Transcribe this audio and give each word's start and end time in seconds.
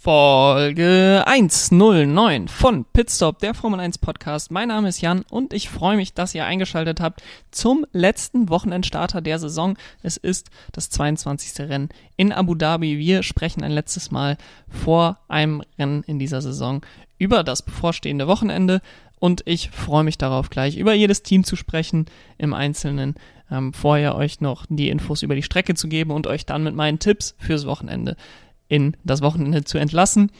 Folge 0.00 1.24
109 1.26 2.46
von 2.46 2.84
Pitstop, 2.84 3.40
der 3.40 3.52
Formel 3.52 3.80
1 3.80 3.98
Podcast. 3.98 4.52
Mein 4.52 4.68
Name 4.68 4.90
ist 4.90 5.00
Jan 5.00 5.24
und 5.28 5.52
ich 5.52 5.68
freue 5.68 5.96
mich, 5.96 6.14
dass 6.14 6.36
ihr 6.36 6.44
eingeschaltet 6.44 7.00
habt 7.00 7.20
zum 7.50 7.84
letzten 7.92 8.48
Wochenendstarter 8.48 9.20
der 9.20 9.40
Saison. 9.40 9.76
Es 10.04 10.16
ist 10.16 10.50
das 10.70 10.88
22. 10.90 11.68
Rennen 11.68 11.88
in 12.16 12.30
Abu 12.30 12.54
Dhabi. 12.54 12.96
Wir 12.96 13.24
sprechen 13.24 13.64
ein 13.64 13.72
letztes 13.72 14.12
Mal 14.12 14.38
vor 14.68 15.18
einem 15.26 15.64
Rennen 15.80 16.04
in 16.04 16.20
dieser 16.20 16.42
Saison 16.42 16.80
über 17.18 17.42
das 17.42 17.62
bevorstehende 17.62 18.28
Wochenende 18.28 18.80
und 19.18 19.42
ich 19.46 19.70
freue 19.70 20.04
mich 20.04 20.16
darauf, 20.16 20.48
gleich 20.48 20.76
über 20.76 20.94
jedes 20.94 21.24
Team 21.24 21.42
zu 21.42 21.56
sprechen 21.56 22.06
im 22.38 22.54
Einzelnen. 22.54 23.16
Ähm, 23.50 23.72
vorher 23.72 24.14
euch 24.14 24.40
noch 24.40 24.64
die 24.68 24.90
Infos 24.90 25.22
über 25.22 25.34
die 25.34 25.42
Strecke 25.42 25.74
zu 25.74 25.88
geben 25.88 26.12
und 26.12 26.28
euch 26.28 26.46
dann 26.46 26.62
mit 26.62 26.76
meinen 26.76 27.00
Tipps 27.00 27.34
fürs 27.38 27.66
Wochenende 27.66 28.16
in 28.68 28.96
das 29.04 29.22
Wochenende 29.22 29.64
zu 29.64 29.78
entlassen. 29.78 30.30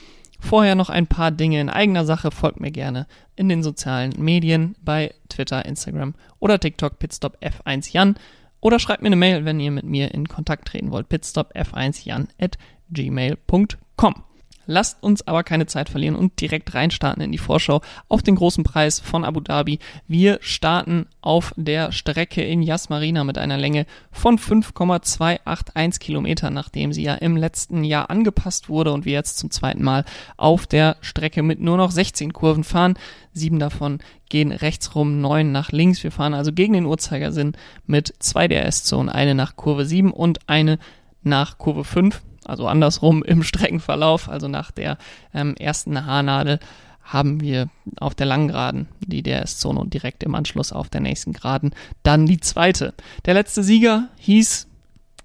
Vorher 0.40 0.74
noch 0.74 0.88
ein 0.88 1.06
paar 1.06 1.30
Dinge 1.30 1.60
in 1.60 1.68
eigener 1.68 2.04
Sache. 2.04 2.30
Folgt 2.30 2.60
mir 2.60 2.70
gerne 2.70 3.06
in 3.34 3.48
den 3.48 3.62
sozialen 3.62 4.12
Medien 4.18 4.76
bei 4.82 5.12
Twitter, 5.28 5.64
Instagram 5.64 6.14
oder 6.38 6.60
TikTok 6.60 6.98
Pitstop 6.98 7.38
F1 7.42 7.92
Jan 7.92 8.16
oder 8.60 8.78
schreibt 8.78 9.02
mir 9.02 9.08
eine 9.08 9.16
Mail, 9.16 9.44
wenn 9.44 9.60
ihr 9.60 9.70
mit 9.70 9.84
mir 9.84 10.12
in 10.14 10.28
Kontakt 10.28 10.68
treten 10.68 10.90
wollt. 10.90 11.08
Pitstop 11.08 11.54
F1 11.54 12.04
Jan 12.04 12.28
at 12.40 12.58
gmail.com. 12.90 14.27
Lasst 14.70 15.02
uns 15.02 15.26
aber 15.26 15.44
keine 15.44 15.64
Zeit 15.64 15.88
verlieren 15.88 16.14
und 16.14 16.42
direkt 16.42 16.74
reinstarten 16.74 17.22
in 17.22 17.32
die 17.32 17.38
Vorschau 17.38 17.80
auf 18.06 18.22
den 18.22 18.34
großen 18.34 18.64
Preis 18.64 19.00
von 19.00 19.24
Abu 19.24 19.40
Dhabi. 19.40 19.78
Wir 20.06 20.38
starten 20.42 21.06
auf 21.22 21.54
der 21.56 21.90
Strecke 21.90 22.42
in 22.42 22.62
Yas 22.62 22.90
Marina 22.90 23.24
mit 23.24 23.38
einer 23.38 23.56
Länge 23.56 23.86
von 24.12 24.36
5,281 24.36 26.00
Kilometer, 26.00 26.50
nachdem 26.50 26.92
sie 26.92 27.02
ja 27.02 27.14
im 27.14 27.38
letzten 27.38 27.82
Jahr 27.82 28.10
angepasst 28.10 28.68
wurde 28.68 28.92
und 28.92 29.06
wir 29.06 29.14
jetzt 29.14 29.38
zum 29.38 29.50
zweiten 29.50 29.82
Mal 29.82 30.04
auf 30.36 30.66
der 30.66 30.98
Strecke 31.00 31.42
mit 31.42 31.60
nur 31.60 31.78
noch 31.78 31.90
16 31.90 32.34
Kurven 32.34 32.62
fahren. 32.62 32.98
Sieben 33.32 33.58
davon 33.58 34.00
gehen 34.28 34.52
rechts 34.52 34.94
rum, 34.94 35.22
neun 35.22 35.50
nach 35.50 35.72
links. 35.72 36.04
Wir 36.04 36.12
fahren 36.12 36.34
also 36.34 36.52
gegen 36.52 36.74
den 36.74 36.84
Uhrzeigersinn 36.84 37.54
mit 37.86 38.12
zwei 38.18 38.48
DRS-Zonen, 38.48 39.08
eine 39.08 39.34
nach 39.34 39.56
Kurve 39.56 39.86
7 39.86 40.12
und 40.12 40.40
eine 40.46 40.78
nach 41.22 41.56
Kurve 41.56 41.84
5 41.84 42.20
also 42.48 42.66
andersrum 42.66 43.22
im 43.22 43.42
Streckenverlauf, 43.42 44.28
also 44.28 44.48
nach 44.48 44.70
der 44.70 44.98
ähm, 45.34 45.54
ersten 45.56 46.06
Haarnadel 46.06 46.58
haben 47.02 47.40
wir 47.40 47.70
auf 48.00 48.14
der 48.14 48.26
langen 48.26 48.48
Geraden 48.48 48.88
die 49.00 49.22
DRS-Zone 49.22 49.80
und 49.80 49.94
direkt 49.94 50.22
im 50.22 50.34
Anschluss 50.34 50.72
auf 50.72 50.90
der 50.90 51.00
nächsten 51.00 51.32
Geraden 51.32 51.74
dann 52.02 52.26
die 52.26 52.40
zweite. 52.40 52.92
Der 53.24 53.34
letzte 53.34 53.62
Sieger 53.62 54.08
hieß 54.18 54.68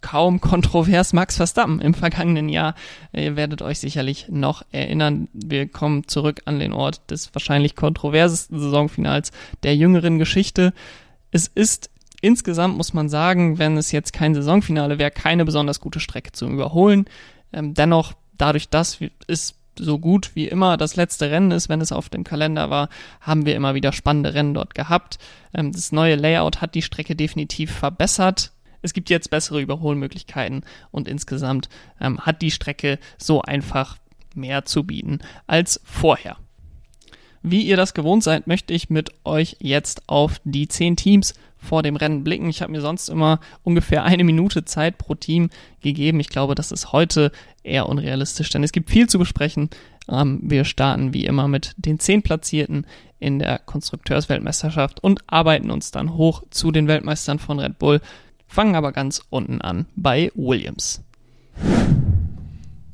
kaum 0.04 0.40
kontrovers 0.42 1.14
Max 1.14 1.38
Verstappen 1.38 1.82
im 1.82 1.94
vergangenen 1.94 2.50
Jahr. 2.50 2.76
Ihr 3.14 3.36
werdet 3.36 3.62
euch 3.62 3.80
sicherlich 3.80 4.28
noch 4.30 4.64
erinnern. 4.72 5.30
Wir 5.34 5.68
kommen 5.68 6.08
zurück 6.08 6.42
an 6.46 6.60
den 6.60 6.74
Ort 6.74 7.10
des 7.10 7.34
wahrscheinlich 7.34 7.76
kontroversesten 7.76 8.60
Saisonfinals 8.60 9.32
der 9.64 9.76
jüngeren 9.76 10.20
Geschichte. 10.20 10.74
Es 11.32 11.48
ist 11.48 11.90
insgesamt 12.24 12.78
muss 12.78 12.94
man 12.94 13.10
sagen, 13.10 13.60
wenn 13.60 13.76
es 13.76 13.92
jetzt 13.92 14.14
kein 14.14 14.34
Saisonfinale 14.34 14.98
wäre, 14.98 15.12
keine 15.12 15.44
besonders 15.44 15.82
gute 15.82 16.00
Strecke 16.00 16.32
zum 16.32 16.54
Überholen. 16.54 17.06
Ähm, 17.52 17.74
dennoch, 17.74 18.14
dadurch, 18.38 18.70
dass 18.70 19.00
es 19.28 19.56
so 19.78 20.00
gut 20.00 20.32
wie 20.34 20.48
immer 20.48 20.78
das 20.78 20.96
letzte 20.96 21.32
Rennen 21.32 21.52
ist, 21.52 21.68
wenn 21.68 21.82
es 21.82 21.92
auf 21.92 22.08
dem 22.08 22.24
Kalender 22.24 22.70
war, 22.70 22.88
haben 23.20 23.46
wir 23.46 23.56
immer 23.56 23.74
wieder 23.76 23.92
spannende 23.92 24.34
Rennen 24.34 24.54
dort 24.54 24.74
gehabt. 24.74 25.18
Ähm, 25.54 25.74
das 25.74 25.92
neue 25.92 26.16
Layout 26.16 26.62
hat 26.62 26.76
die 26.76 26.82
Strecke 26.82 27.16
definitiv 27.16 27.72
verbessert. 27.72 28.54
Es 28.82 28.94
gibt 28.94 29.10
jetzt 29.10 29.30
bessere 29.30 29.62
Überholmöglichkeiten 29.62 30.64
und 30.92 31.10
insgesamt 31.10 31.68
ähm, 32.00 32.22
hat 32.22 32.42
die 32.42 32.52
Strecke 32.52 33.00
so 33.18 33.42
einfach 33.42 33.98
mehr 34.34 34.64
zu 34.64 34.86
bieten 34.86 35.20
als 35.46 35.82
vorher. 35.84 36.38
Wie 37.42 37.64
ihr 37.64 37.76
das 37.76 37.94
gewohnt 37.94 38.24
seid, 38.24 38.48
möchte 38.48 38.74
ich 38.74 38.90
mit 38.90 39.12
euch 39.26 39.58
jetzt 39.60 40.08
auf 40.08 40.40
die 40.46 40.70
zehn 40.70 40.96
Teams 40.96 41.34
vor 41.64 41.82
dem 41.82 41.96
Rennen 41.96 42.24
blicken. 42.24 42.50
Ich 42.50 42.62
habe 42.62 42.72
mir 42.72 42.82
sonst 42.82 43.10
immer 43.10 43.40
ungefähr 43.64 44.04
eine 44.04 44.24
Minute 44.24 44.66
Zeit 44.66 44.98
pro 44.98 45.16
Team 45.16 45.50
gegeben. 45.82 46.20
Ich 46.20 46.30
glaube, 46.30 46.56
das 46.56 46.72
ist 46.72 46.92
heute 46.92 47.32
eher 47.64 47.88
unrealistisch, 47.90 48.50
denn 48.50 48.64
es 48.64 48.72
gibt 48.72 48.90
viel 48.90 49.08
zu 49.08 49.18
besprechen. 49.18 49.70
Ähm, 50.10 50.40
wir 50.44 50.66
starten 50.66 51.14
wie 51.14 51.26
immer 51.26 51.48
mit 51.48 51.74
den 51.78 52.00
zehn 52.00 52.22
Platzierten 52.22 52.86
in 53.20 53.40
der 53.40 53.58
Konstrukteursweltmeisterschaft 53.60 55.02
und 55.02 55.22
arbeiten 55.28 55.72
uns 55.72 55.92
dann 55.92 56.16
hoch 56.16 56.44
zu 56.50 56.72
den 56.72 56.88
Weltmeistern 56.88 57.40
von 57.40 57.60
Red 57.60 57.80
Bull, 57.80 58.02
fangen 58.48 58.76
aber 58.76 58.92
ganz 58.92 59.22
unten 59.30 59.62
an 59.62 59.86
bei 59.96 60.32
Williams. 60.36 61.02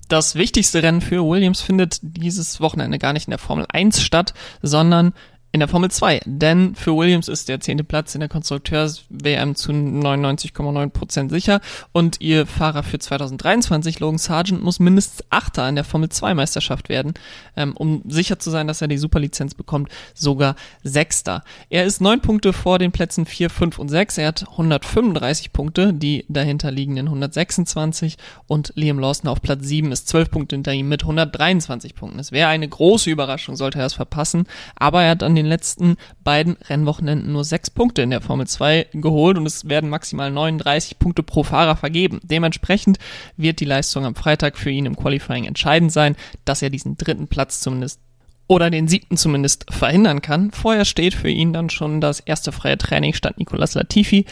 Das 0.07 0.35
wichtigste 0.35 0.81
Rennen 0.81 1.01
für 1.01 1.23
Williams 1.23 1.61
findet 1.61 1.99
dieses 2.01 2.61
Wochenende 2.61 2.97
gar 2.97 3.13
nicht 3.13 3.27
in 3.27 3.31
der 3.31 3.37
Formel 3.39 3.65
1 3.71 4.01
statt, 4.01 4.33
sondern 4.61 5.13
in 5.51 5.61
der 5.61 5.67
Formel 5.67 5.89
2, 5.89 6.21
denn 6.25 6.75
für 6.75 6.95
Williams 6.95 7.27
ist 7.27 7.49
der 7.49 7.59
zehnte 7.59 7.83
Platz 7.83 8.13
in 8.13 8.19
der 8.19 8.29
Konstrukteurs-WM 8.29 9.55
zu 9.55 9.71
99,9% 9.71 11.31
sicher. 11.31 11.59
Und 11.91 12.21
ihr 12.21 12.45
Fahrer 12.45 12.83
für 12.83 12.99
2023, 12.99 13.99
Logan 13.99 14.19
Sargent, 14.19 14.63
muss 14.63 14.79
mindestens 14.79 15.25
Achter 15.31 15.67
in 15.67 15.73
der 15.73 15.83
Formel 15.83 16.09
2 16.09 16.35
Meisterschaft 16.35 16.87
werden, 16.87 17.15
ähm, 17.55 17.75
um 17.75 18.03
sicher 18.07 18.37
zu 18.37 18.51
sein, 18.51 18.67
dass 18.67 18.83
er 18.83 18.87
die 18.87 18.99
Superlizenz 18.99 19.55
bekommt, 19.55 19.89
sogar 20.13 20.55
Sechster. 20.83 21.43
Er 21.69 21.85
ist 21.85 21.99
neun 21.99 22.21
Punkte 22.21 22.53
vor 22.53 22.77
den 22.77 22.91
Plätzen 22.91 23.25
4, 23.25 23.49
5 23.49 23.79
und 23.79 23.89
6, 23.89 24.19
er 24.19 24.27
hat 24.27 24.47
135 24.51 25.51
Punkte, 25.51 25.93
die 25.93 26.25
dahinter 26.29 26.69
liegenden 26.69 27.07
126 27.07 28.17
und 28.45 28.71
Liam 28.75 28.99
Lawson 28.99 29.29
auf 29.29 29.41
Platz 29.41 29.65
7 29.65 29.91
ist 29.91 30.09
12 30.09 30.29
Punkte 30.29 30.55
hinter 30.57 30.73
ihm 30.73 30.89
mit 30.89 31.01
123 31.01 31.95
Punkten. 31.95 32.19
Es 32.19 32.31
wäre 32.31 32.49
eine 32.49 32.67
große 32.67 33.09
Überraschung, 33.09 33.55
sollte 33.55 33.79
er 33.79 33.87
es 33.87 33.95
verpassen, 33.95 34.45
aber 34.75 35.01
er 35.01 35.11
hat 35.11 35.23
an 35.23 35.38
den 35.39 35.49
letzten 35.49 35.97
beiden 36.23 36.57
Rennwochenenden 36.69 37.31
nur 37.31 37.43
sechs 37.43 37.69
Punkte 37.69 38.01
in 38.01 38.09
der 38.09 38.21
Formel 38.21 38.47
2 38.47 38.87
geholt 38.93 39.37
und 39.37 39.45
es 39.45 39.67
werden 39.67 39.89
maximal 39.89 40.31
39 40.31 40.99
Punkte 40.99 41.23
pro 41.23 41.43
Fahrer 41.43 41.75
vergeben. 41.75 42.19
Dementsprechend 42.23 42.99
wird 43.37 43.59
die 43.59 43.65
Leistung 43.65 44.05
am 44.05 44.15
Freitag 44.15 44.57
für 44.57 44.69
ihn 44.69 44.85
im 44.85 44.95
Qualifying 44.95 45.45
entscheidend 45.45 45.91
sein, 45.91 46.15
dass 46.45 46.61
er 46.61 46.69
diesen 46.69 46.97
dritten 46.97 47.27
Platz 47.27 47.61
zumindest 47.61 48.01
oder 48.47 48.69
den 48.69 48.87
siebten 48.87 49.15
zumindest 49.15 49.65
verhindern 49.71 50.21
kann. 50.21 50.51
Vorher 50.51 50.83
steht 50.83 51.13
für 51.13 51.29
ihn 51.29 51.53
dann 51.53 51.69
schon 51.69 52.01
das 52.01 52.19
erste 52.19 52.51
freie 52.51 52.77
Training 52.77 53.13
statt 53.13 53.37
Nicolas 53.37 53.75
Latifi 53.75 54.25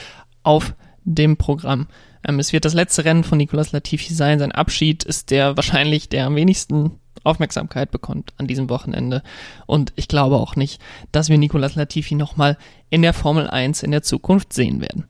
auf 0.43 0.73
dem 1.03 1.37
Programm. 1.37 1.87
Ähm, 2.25 2.39
es 2.39 2.53
wird 2.53 2.65
das 2.65 2.73
letzte 2.73 3.05
Rennen 3.05 3.23
von 3.23 3.37
Nicolas 3.37 3.71
Latifi 3.71 4.13
sein. 4.13 4.39
Sein 4.39 4.51
Abschied 4.51 5.03
ist 5.03 5.31
der 5.31 5.55
wahrscheinlich 5.57 6.09
der 6.09 6.25
am 6.25 6.35
wenigsten 6.35 6.99
Aufmerksamkeit 7.23 7.91
bekommt 7.91 8.33
an 8.37 8.47
diesem 8.47 8.69
Wochenende. 8.69 9.21
Und 9.65 9.93
ich 9.95 10.07
glaube 10.07 10.37
auch 10.37 10.55
nicht, 10.55 10.81
dass 11.11 11.29
wir 11.29 11.37
Nicolas 11.37 11.75
Latifi 11.75 12.15
nochmal 12.15 12.57
in 12.89 13.01
der 13.01 13.13
Formel 13.13 13.47
1 13.47 13.83
in 13.83 13.91
der 13.91 14.03
Zukunft 14.03 14.53
sehen 14.53 14.81
werden. 14.81 15.05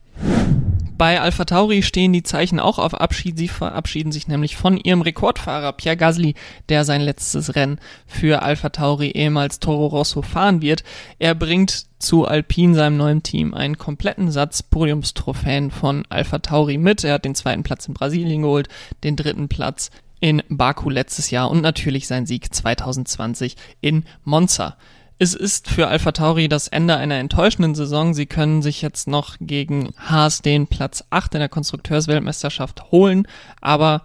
Bei 0.98 1.20
Alpha 1.20 1.44
Tauri 1.44 1.84
stehen 1.84 2.12
die 2.12 2.24
Zeichen 2.24 2.58
auch 2.58 2.80
auf 2.80 2.92
Abschied. 2.92 3.38
Sie 3.38 3.46
verabschieden 3.46 4.10
sich 4.10 4.26
nämlich 4.26 4.56
von 4.56 4.76
ihrem 4.76 5.00
Rekordfahrer 5.00 5.72
Pierre 5.72 5.96
Gasly, 5.96 6.34
der 6.68 6.84
sein 6.84 7.00
letztes 7.00 7.54
Rennen 7.54 7.78
für 8.08 8.42
Alpha 8.42 8.70
Tauri 8.70 9.10
ehemals 9.10 9.60
Toro 9.60 9.86
Rosso 9.86 10.22
fahren 10.22 10.60
wird. 10.60 10.82
Er 11.20 11.36
bringt 11.36 11.86
zu 12.00 12.26
Alpine, 12.26 12.74
seinem 12.74 12.96
neuen 12.96 13.22
Team, 13.22 13.54
einen 13.54 13.78
kompletten 13.78 14.32
Satz 14.32 14.64
Podiumstrophäen 14.64 15.70
von 15.70 16.04
Alpha 16.08 16.40
Tauri 16.40 16.78
mit. 16.78 17.04
Er 17.04 17.14
hat 17.14 17.24
den 17.24 17.36
zweiten 17.36 17.62
Platz 17.62 17.86
in 17.86 17.94
Brasilien 17.94 18.42
geholt, 18.42 18.68
den 19.04 19.14
dritten 19.14 19.48
Platz 19.48 19.92
in 20.18 20.42
Baku 20.48 20.90
letztes 20.90 21.30
Jahr 21.30 21.48
und 21.48 21.62
natürlich 21.62 22.08
sein 22.08 22.26
Sieg 22.26 22.52
2020 22.52 23.54
in 23.80 24.04
Monza. 24.24 24.76
Es 25.20 25.34
ist 25.34 25.68
für 25.68 25.88
Alpha 25.88 26.12
Tauri 26.12 26.48
das 26.48 26.68
Ende 26.68 26.96
einer 26.96 27.16
enttäuschenden 27.16 27.74
Saison. 27.74 28.14
Sie 28.14 28.26
können 28.26 28.62
sich 28.62 28.82
jetzt 28.82 29.08
noch 29.08 29.34
gegen 29.40 29.88
Haas 29.96 30.42
den 30.42 30.68
Platz 30.68 31.02
8 31.10 31.34
in 31.34 31.40
der 31.40 31.48
Konstrukteursweltmeisterschaft 31.48 32.92
holen, 32.92 33.26
aber 33.60 34.02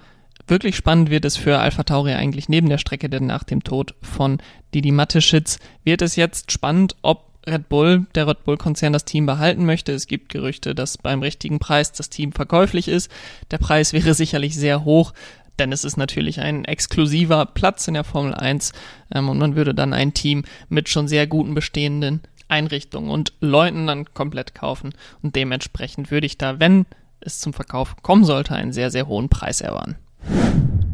wirklich 0.47 0.75
spannend 0.75 1.11
wird 1.11 1.25
es 1.25 1.37
für 1.37 1.59
Alpha 1.59 1.83
Tauri 1.83 2.13
eigentlich 2.13 2.49
neben 2.49 2.67
der 2.67 2.79
Strecke, 2.79 3.09
denn 3.09 3.27
nach 3.27 3.43
dem 3.43 3.63
Tod 3.63 3.93
von 4.01 4.39
Didi 4.73 4.91
Mateschitz 4.91 5.59
wird 5.83 6.01
es 6.01 6.15
jetzt 6.15 6.51
spannend, 6.51 6.95
ob 7.03 7.29
Red 7.45 7.69
Bull, 7.69 8.07
der 8.15 8.27
Red 8.27 8.43
Bull-Konzern 8.45 8.93
das 8.93 9.05
Team 9.05 9.27
behalten 9.27 9.65
möchte. 9.65 9.91
Es 9.91 10.07
gibt 10.07 10.29
Gerüchte, 10.29 10.73
dass 10.73 10.97
beim 10.97 11.21
richtigen 11.21 11.59
Preis 11.59 11.91
das 11.91 12.09
Team 12.09 12.31
verkäuflich 12.31 12.87
ist. 12.87 13.11
Der 13.51 13.59
Preis 13.59 13.93
wäre 13.93 14.15
sicherlich 14.15 14.55
sehr 14.55 14.83
hoch, 14.83 15.13
denn 15.59 15.71
es 15.71 15.83
ist 15.83 15.97
natürlich 15.97 16.39
ein 16.39 16.65
exklusiver 16.65 17.45
Platz 17.45 17.87
in 17.87 17.93
der 17.93 18.03
Formel 18.03 18.33
1 18.33 18.73
ähm, 19.13 19.29
und 19.29 19.37
man 19.37 19.55
würde 19.55 19.73
dann 19.73 19.93
ein 19.93 20.13
Team 20.13 20.43
mit 20.69 20.89
schon 20.89 21.07
sehr 21.07 21.27
guten 21.27 21.53
bestehenden 21.53 22.21
Einrichtungen 22.47 23.09
und 23.09 23.33
Leuten 23.39 23.87
dann 23.87 24.13
komplett 24.13 24.55
kaufen 24.55 24.93
und 25.21 25.35
dementsprechend 25.35 26.11
würde 26.11 26.25
ich 26.25 26.37
da, 26.37 26.59
wenn 26.59 26.85
es 27.19 27.39
zum 27.39 27.53
Verkauf 27.53 27.95
kommen 28.01 28.25
sollte, 28.25 28.55
einen 28.55 28.73
sehr, 28.73 28.91
sehr 28.91 29.07
hohen 29.07 29.29
Preis 29.29 29.61
erwarten. 29.61 29.95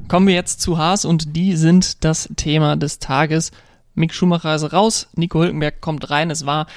Kommen 0.08 0.28
wir 0.28 0.36
jetzt 0.36 0.62
zu 0.62 0.78
Haas 0.78 1.06
und 1.06 1.36
die 1.36 1.56
sind 1.56 2.04
das 2.04 2.30
Thema 2.36 2.76
des 2.76 3.00
Tages. 3.00 3.52
Mick 3.94 4.14
Schumacher 4.14 4.56
ist 4.56 4.74
raus, 4.74 5.08
Nico 5.16 5.40
Hülkenberg 5.42 5.82
kommt 5.82 6.10
rein. 6.10 6.32
Es 6.32 6.46
war 6.46 6.68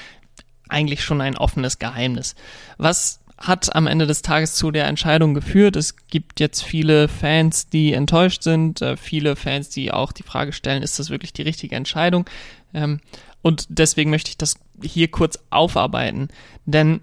eigentlich 0.68 1.04
schon 1.04 1.20
ein 1.20 1.36
offenes 1.36 1.78
Geheimnis. 1.78 2.34
Was 2.78 3.21
hat 3.42 3.74
am 3.74 3.86
Ende 3.86 4.06
des 4.06 4.22
Tages 4.22 4.54
zu 4.54 4.70
der 4.70 4.86
Entscheidung 4.86 5.34
geführt. 5.34 5.76
Es 5.76 5.96
gibt 6.06 6.38
jetzt 6.38 6.62
viele 6.62 7.08
Fans, 7.08 7.68
die 7.68 7.92
enttäuscht 7.92 8.42
sind, 8.42 8.80
äh, 8.80 8.96
viele 8.96 9.36
Fans, 9.36 9.68
die 9.68 9.92
auch 9.92 10.12
die 10.12 10.22
Frage 10.22 10.52
stellen, 10.52 10.82
ist 10.82 10.98
das 10.98 11.10
wirklich 11.10 11.32
die 11.32 11.42
richtige 11.42 11.74
Entscheidung? 11.74 12.24
Ähm, 12.72 13.00
und 13.42 13.66
deswegen 13.68 14.10
möchte 14.10 14.30
ich 14.30 14.38
das 14.38 14.54
hier 14.80 15.10
kurz 15.10 15.40
aufarbeiten. 15.50 16.28
Denn 16.66 17.00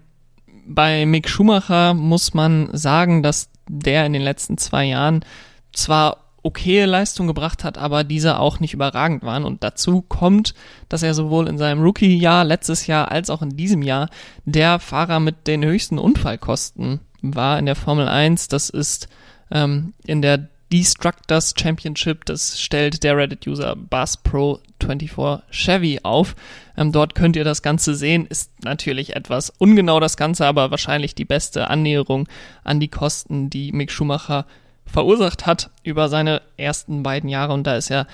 bei 0.66 1.04
Mick 1.04 1.28
Schumacher 1.28 1.92
muss 1.92 2.32
man 2.32 2.70
sagen, 2.72 3.22
dass 3.22 3.50
der 3.68 4.06
in 4.06 4.14
den 4.14 4.22
letzten 4.22 4.56
zwei 4.56 4.86
Jahren 4.86 5.24
zwar 5.72 6.29
okaye 6.42 6.86
Leistung 6.86 7.26
gebracht 7.26 7.64
hat, 7.64 7.78
aber 7.78 8.04
diese 8.04 8.38
auch 8.38 8.60
nicht 8.60 8.74
überragend 8.74 9.22
waren. 9.22 9.44
Und 9.44 9.62
dazu 9.62 10.02
kommt, 10.02 10.54
dass 10.88 11.02
er 11.02 11.14
sowohl 11.14 11.48
in 11.48 11.58
seinem 11.58 11.82
Rookie-Jahr 11.82 12.44
letztes 12.44 12.86
Jahr 12.86 13.10
als 13.10 13.30
auch 13.30 13.42
in 13.42 13.56
diesem 13.56 13.82
Jahr 13.82 14.08
der 14.44 14.78
Fahrer 14.78 15.20
mit 15.20 15.46
den 15.46 15.64
höchsten 15.64 15.98
Unfallkosten 15.98 17.00
war 17.22 17.58
in 17.58 17.66
der 17.66 17.76
Formel 17.76 18.08
1. 18.08 18.48
Das 18.48 18.70
ist 18.70 19.08
ähm, 19.50 19.94
in 20.04 20.22
der 20.22 20.48
Destructors 20.72 21.54
Championship, 21.58 22.24
das 22.26 22.60
stellt 22.60 23.02
der 23.02 23.16
Reddit-User 23.16 23.74
Buzz 23.74 24.16
Pro 24.16 24.60
24 24.80 25.42
Chevy 25.50 26.00
auf. 26.04 26.36
Ähm, 26.76 26.92
dort 26.92 27.16
könnt 27.16 27.34
ihr 27.34 27.42
das 27.42 27.62
Ganze 27.62 27.96
sehen. 27.96 28.26
Ist 28.26 28.52
natürlich 28.62 29.16
etwas 29.16 29.50
ungenau 29.50 29.98
das 29.98 30.16
Ganze, 30.16 30.46
aber 30.46 30.70
wahrscheinlich 30.70 31.16
die 31.16 31.24
beste 31.24 31.68
Annäherung 31.68 32.28
an 32.62 32.78
die 32.78 32.88
Kosten, 32.88 33.50
die 33.50 33.72
Mick 33.72 33.90
Schumacher 33.90 34.46
verursacht 34.90 35.46
hat 35.46 35.70
über 35.82 36.08
seine 36.08 36.42
ersten 36.56 37.02
beiden 37.02 37.28
Jahre 37.28 37.52
und 37.52 37.66
da 37.66 37.76
ist 37.76 37.90
er 37.90 38.06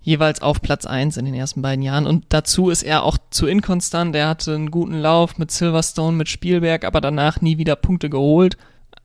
jeweils 0.00 0.40
auf 0.40 0.62
Platz 0.62 0.86
eins 0.86 1.16
in 1.16 1.24
den 1.24 1.34
ersten 1.34 1.62
beiden 1.62 1.82
Jahren 1.82 2.06
und 2.06 2.26
dazu 2.28 2.70
ist 2.70 2.84
er 2.84 3.02
auch 3.02 3.18
zu 3.30 3.46
inkonstant. 3.46 4.14
Er 4.14 4.28
hatte 4.28 4.54
einen 4.54 4.70
guten 4.70 4.98
Lauf 5.00 5.36
mit 5.36 5.50
Silverstone, 5.50 6.16
mit 6.16 6.28
Spielberg, 6.28 6.84
aber 6.84 7.00
danach 7.00 7.40
nie 7.40 7.58
wieder 7.58 7.74
Punkte 7.74 8.08
geholt. 8.08 8.56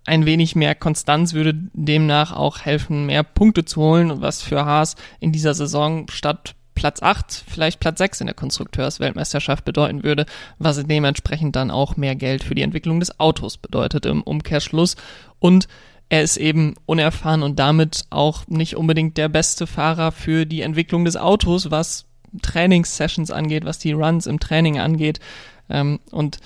Ein 0.06 0.26
wenig 0.26 0.56
mehr 0.56 0.76
Konstanz 0.76 1.34
würde 1.34 1.54
demnach 1.74 2.32
auch 2.32 2.60
helfen, 2.60 3.08
mehr 3.08 3.24
Punkte 3.24 3.66
zu 3.66 3.82
holen, 3.82 4.22
was 4.22 4.44
für 4.44 4.66
Haas 4.66 4.96
in 5.20 5.32
dieser 5.32 5.56
Saison 5.56 6.08
statt 6.10 6.56
Platz 6.76 7.02
8, 7.02 7.46
vielleicht 7.48 7.80
Platz 7.80 8.00
6 8.00 8.22
in 8.22 8.28
der 8.28 8.34
Konstrukteursweltmeisterschaft 8.34 9.66
bedeuten 9.66 10.04
würde, 10.04 10.26
was 10.58 10.84
dementsprechend 10.84 11.56
dann 11.56 11.70
auch 11.70 11.98
mehr 11.98 12.16
Geld 12.16 12.44
für 12.44 12.56
die 12.56 12.64
Entwicklung 12.64 13.00
des 13.00 13.20
Autos 13.20 13.58
bedeutet 13.58 14.06
im 14.06 14.24
Umkehrschluss. 14.24 14.96
Und 15.40 15.68
er 16.12 16.24
ist 16.24 16.36
eben 16.36 16.74
unerfahren 16.86 17.42
und 17.42 17.58
damit 17.58 18.04
auch 18.10 18.46
nicht 18.48 18.76
unbedingt 18.76 19.16
der 19.16 19.30
beste 19.30 19.66
Fahrer 19.66 20.12
für 20.12 20.46
die 20.46 20.60
Entwicklung 20.60 21.06
des 21.06 21.16
Autos, 21.16 21.72
was 21.72 22.06
Trainingssessions 22.42 23.32
angeht, 23.32 23.64
was 23.64 23.80
die 23.80 23.94
Runs 23.94 24.28
im 24.28 24.38
Training 24.38 24.78
angeht. 24.78 25.22
Ähm, 25.70 26.02
und 26.12 26.40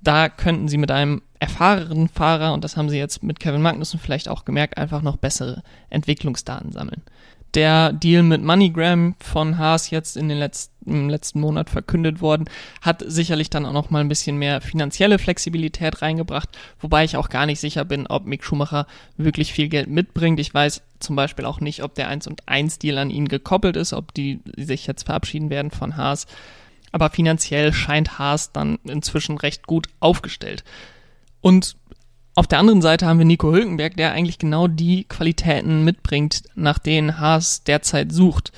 da 0.00 0.28
könnten 0.28 0.66
sie 0.66 0.76
mit 0.76 0.90
einem 0.90 1.22
erfahrenen 1.38 2.08
Fahrer, 2.08 2.52
und 2.52 2.64
das 2.64 2.76
haben 2.76 2.88
sie 2.88 2.98
jetzt 2.98 3.22
mit 3.22 3.38
Kevin 3.38 3.62
Magnussen 3.62 4.00
vielleicht 4.00 4.28
auch 4.28 4.44
gemerkt, 4.44 4.76
einfach 4.76 5.02
noch 5.02 5.18
bessere 5.18 5.62
Entwicklungsdaten 5.88 6.72
sammeln 6.72 7.02
der 7.54 7.92
Deal 7.92 8.22
mit 8.22 8.42
MoneyGram 8.42 9.14
von 9.18 9.58
Haas 9.58 9.90
jetzt 9.90 10.16
in 10.16 10.28
den 10.28 10.38
letzten, 10.38 10.72
im 10.90 11.08
letzten 11.10 11.40
Monat 11.40 11.70
verkündet 11.70 12.20
worden, 12.20 12.46
hat 12.80 13.04
sicherlich 13.06 13.50
dann 13.50 13.66
auch 13.66 13.72
noch 13.72 13.90
mal 13.90 14.00
ein 14.00 14.08
bisschen 14.08 14.36
mehr 14.36 14.60
finanzielle 14.60 15.18
Flexibilität 15.18 16.02
reingebracht, 16.02 16.48
wobei 16.80 17.04
ich 17.04 17.16
auch 17.16 17.28
gar 17.28 17.46
nicht 17.46 17.60
sicher 17.60 17.84
bin, 17.84 18.06
ob 18.06 18.26
Mick 18.26 18.42
Schumacher 18.42 18.86
wirklich 19.16 19.52
viel 19.52 19.68
Geld 19.68 19.88
mitbringt. 19.88 20.40
Ich 20.40 20.52
weiß 20.52 20.82
zum 20.98 21.14
Beispiel 21.14 21.44
auch 21.44 21.60
nicht, 21.60 21.82
ob 21.82 21.94
der 21.94 22.08
1 22.08 22.26
und 22.26 22.48
1 22.48 22.78
Deal 22.78 22.98
an 22.98 23.10
ihn 23.10 23.28
gekoppelt 23.28 23.76
ist, 23.76 23.92
ob 23.92 24.14
die 24.14 24.40
sich 24.56 24.86
jetzt 24.86 25.04
verabschieden 25.04 25.50
werden 25.50 25.70
von 25.70 25.96
Haas. 25.96 26.26
Aber 26.90 27.10
finanziell 27.10 27.72
scheint 27.72 28.18
Haas 28.18 28.52
dann 28.52 28.78
inzwischen 28.84 29.38
recht 29.38 29.66
gut 29.66 29.88
aufgestellt. 30.00 30.64
Und 31.40 31.76
auf 32.34 32.46
der 32.46 32.58
anderen 32.58 32.80
Seite 32.82 33.06
haben 33.06 33.18
wir 33.18 33.26
Nico 33.26 33.52
Hülkenberg, 33.52 33.96
der 33.96 34.12
eigentlich 34.12 34.38
genau 34.38 34.66
die 34.66 35.04
Qualitäten 35.04 35.84
mitbringt, 35.84 36.42
nach 36.54 36.78
denen 36.78 37.18
Haas 37.20 37.62
derzeit 37.64 38.12
sucht. 38.12 38.52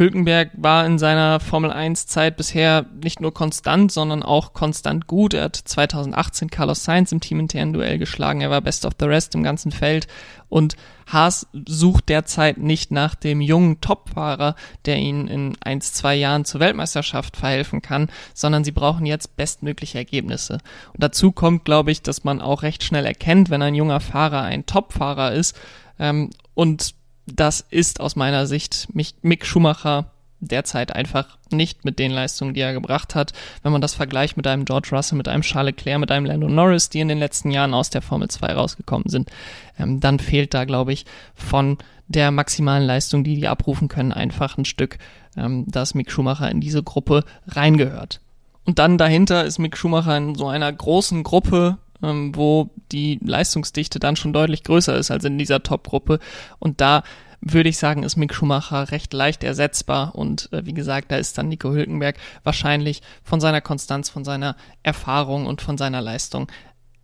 Hülkenberg 0.00 0.52
war 0.54 0.86
in 0.86 0.98
seiner 0.98 1.40
Formel 1.40 1.70
1 1.70 2.06
Zeit 2.06 2.38
bisher 2.38 2.86
nicht 3.04 3.20
nur 3.20 3.34
konstant, 3.34 3.92
sondern 3.92 4.22
auch 4.22 4.54
konstant 4.54 5.06
gut. 5.06 5.34
Er 5.34 5.44
hat 5.44 5.56
2018 5.56 6.48
Carlos 6.48 6.84
Sainz 6.84 7.12
im 7.12 7.20
teaminternen 7.20 7.74
Duell 7.74 7.98
geschlagen. 7.98 8.40
Er 8.40 8.48
war 8.48 8.62
Best 8.62 8.86
of 8.86 8.94
the 8.98 9.04
Rest 9.04 9.34
im 9.34 9.42
ganzen 9.42 9.72
Feld. 9.72 10.06
Und 10.48 10.76
Haas 11.06 11.48
sucht 11.66 12.08
derzeit 12.08 12.56
nicht 12.56 12.92
nach 12.92 13.14
dem 13.14 13.42
jungen 13.42 13.82
Topfahrer, 13.82 14.54
der 14.86 14.96
ihnen 14.96 15.28
in 15.28 15.58
eins, 15.60 15.92
zwei 15.92 16.14
Jahren 16.14 16.46
zur 16.46 16.60
Weltmeisterschaft 16.60 17.36
verhelfen 17.36 17.82
kann, 17.82 18.08
sondern 18.32 18.64
sie 18.64 18.72
brauchen 18.72 19.04
jetzt 19.04 19.36
bestmögliche 19.36 19.98
Ergebnisse. 19.98 20.60
Und 20.94 21.02
dazu 21.02 21.30
kommt, 21.30 21.66
glaube 21.66 21.90
ich, 21.90 22.00
dass 22.00 22.24
man 22.24 22.40
auch 22.40 22.62
recht 22.62 22.84
schnell 22.84 23.04
erkennt, 23.04 23.50
wenn 23.50 23.60
ein 23.60 23.74
junger 23.74 24.00
Fahrer 24.00 24.40
ein 24.44 24.64
Topfahrer 24.64 25.32
ist 25.32 25.60
ähm, 25.98 26.30
und 26.54 26.94
das 27.26 27.64
ist 27.70 28.00
aus 28.00 28.16
meiner 28.16 28.46
Sicht 28.46 28.88
Mick 28.92 29.46
Schumacher 29.46 30.10
derzeit 30.40 30.94
einfach 30.94 31.38
nicht 31.50 31.84
mit 31.84 31.98
den 31.98 32.10
Leistungen, 32.10 32.54
die 32.54 32.60
er 32.60 32.72
gebracht 32.72 33.14
hat. 33.14 33.32
Wenn 33.62 33.72
man 33.72 33.82
das 33.82 33.94
vergleicht 33.94 34.36
mit 34.36 34.46
einem 34.46 34.64
George 34.64 34.88
Russell, 34.92 35.18
mit 35.18 35.28
einem 35.28 35.42
Charles 35.42 35.76
Leclerc, 35.76 36.00
mit 36.00 36.10
einem 36.10 36.24
Lando 36.24 36.48
Norris, 36.48 36.88
die 36.88 37.00
in 37.00 37.08
den 37.08 37.18
letzten 37.18 37.50
Jahren 37.50 37.74
aus 37.74 37.90
der 37.90 38.00
Formel 38.00 38.28
2 38.28 38.54
rausgekommen 38.54 39.08
sind, 39.08 39.30
ähm, 39.78 40.00
dann 40.00 40.18
fehlt 40.18 40.54
da, 40.54 40.64
glaube 40.64 40.92
ich, 40.92 41.04
von 41.34 41.76
der 42.08 42.30
maximalen 42.30 42.86
Leistung, 42.86 43.22
die 43.22 43.36
die 43.36 43.48
abrufen 43.48 43.88
können, 43.88 44.12
einfach 44.12 44.56
ein 44.56 44.64
Stück, 44.64 44.98
ähm, 45.36 45.66
dass 45.68 45.94
Mick 45.94 46.10
Schumacher 46.10 46.50
in 46.50 46.60
diese 46.60 46.82
Gruppe 46.82 47.24
reingehört. 47.46 48.20
Und 48.64 48.78
dann 48.78 48.98
dahinter 48.98 49.44
ist 49.44 49.58
Mick 49.58 49.76
Schumacher 49.76 50.16
in 50.16 50.34
so 50.34 50.48
einer 50.48 50.72
großen 50.72 51.22
Gruppe 51.22 51.78
ähm, 52.02 52.34
wo 52.34 52.70
die 52.92 53.18
Leistungsdichte 53.22 53.98
dann 53.98 54.16
schon 54.16 54.32
deutlich 54.32 54.64
größer 54.64 54.96
ist 54.96 55.10
als 55.10 55.24
in 55.24 55.38
dieser 55.38 55.62
Top-Gruppe. 55.62 56.18
Und 56.58 56.80
da 56.80 57.02
würde 57.40 57.68
ich 57.68 57.78
sagen, 57.78 58.02
ist 58.02 58.16
Mick 58.16 58.34
Schumacher 58.34 58.90
recht 58.90 59.12
leicht 59.12 59.44
ersetzbar. 59.44 60.14
Und 60.14 60.52
äh, 60.52 60.66
wie 60.66 60.74
gesagt, 60.74 61.10
da 61.10 61.16
ist 61.16 61.38
dann 61.38 61.48
Nico 61.48 61.72
Hülkenberg 61.72 62.16
wahrscheinlich 62.44 63.02
von 63.24 63.40
seiner 63.40 63.60
Konstanz, 63.60 64.10
von 64.10 64.24
seiner 64.24 64.56
Erfahrung 64.82 65.46
und 65.46 65.62
von 65.62 65.78
seiner 65.78 66.02
Leistung 66.02 66.50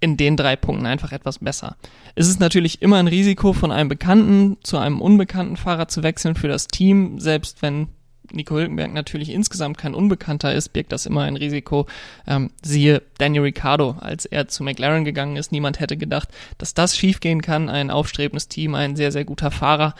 in 0.01 0.17
den 0.17 0.37
drei 0.37 0.57
Punkten 0.57 0.87
einfach 0.87 1.13
etwas 1.13 1.39
besser. 1.39 1.77
Es 2.15 2.29
ist 2.29 2.39
natürlich 2.39 2.83
immer 2.83 2.99
ein 2.99 3.09
Risiko, 3.09 3.55
von 3.55 3.73
einem 3.73 3.89
bekannten 3.89 4.59
zu 4.63 4.77
einem 4.77 5.01
unbekannten 5.01 5.57
Fahrer 5.57 5.89
zu 5.89 6.03
wechseln 6.03 6.35
für 6.35 6.49
das 6.49 6.69
Team, 6.69 7.19
selbst 7.19 7.63
wenn 7.63 7.89
Nico 8.33 8.57
Hülkenberg 8.57 8.93
natürlich 8.93 9.31
insgesamt 9.31 9.79
kein 9.79 9.95
Unbekannter 9.95 10.53
ist, 10.55 10.73
birgt 10.73 10.93
das 10.93 11.07
immer 11.07 11.23
ein 11.23 11.37
Risiko. 11.37 11.87
Ähm, 12.27 12.51
siehe 12.63 13.03
Daniel 13.19 13.43
Ricciardo, 13.43 13.97
als 14.01 14.25
er 14.25 14.49
zu 14.49 14.63
McLaren 14.63 15.05
gegangen 15.05 15.37
ist. 15.37 15.53
Niemand 15.53 15.81
hätte 15.81 15.97
gedacht, 15.97 16.29
dass 16.59 16.75
das 16.75 16.97
schiefgehen 16.97 17.43
kann. 17.43 17.69
Ein 17.69 17.91
aufstrebendes 17.91 18.49
Team, 18.49 18.75
ein 18.75 18.97
sehr, 18.97 19.13
sehr 19.13 19.25
guter 19.25 19.51
Fahrer. 19.51 19.95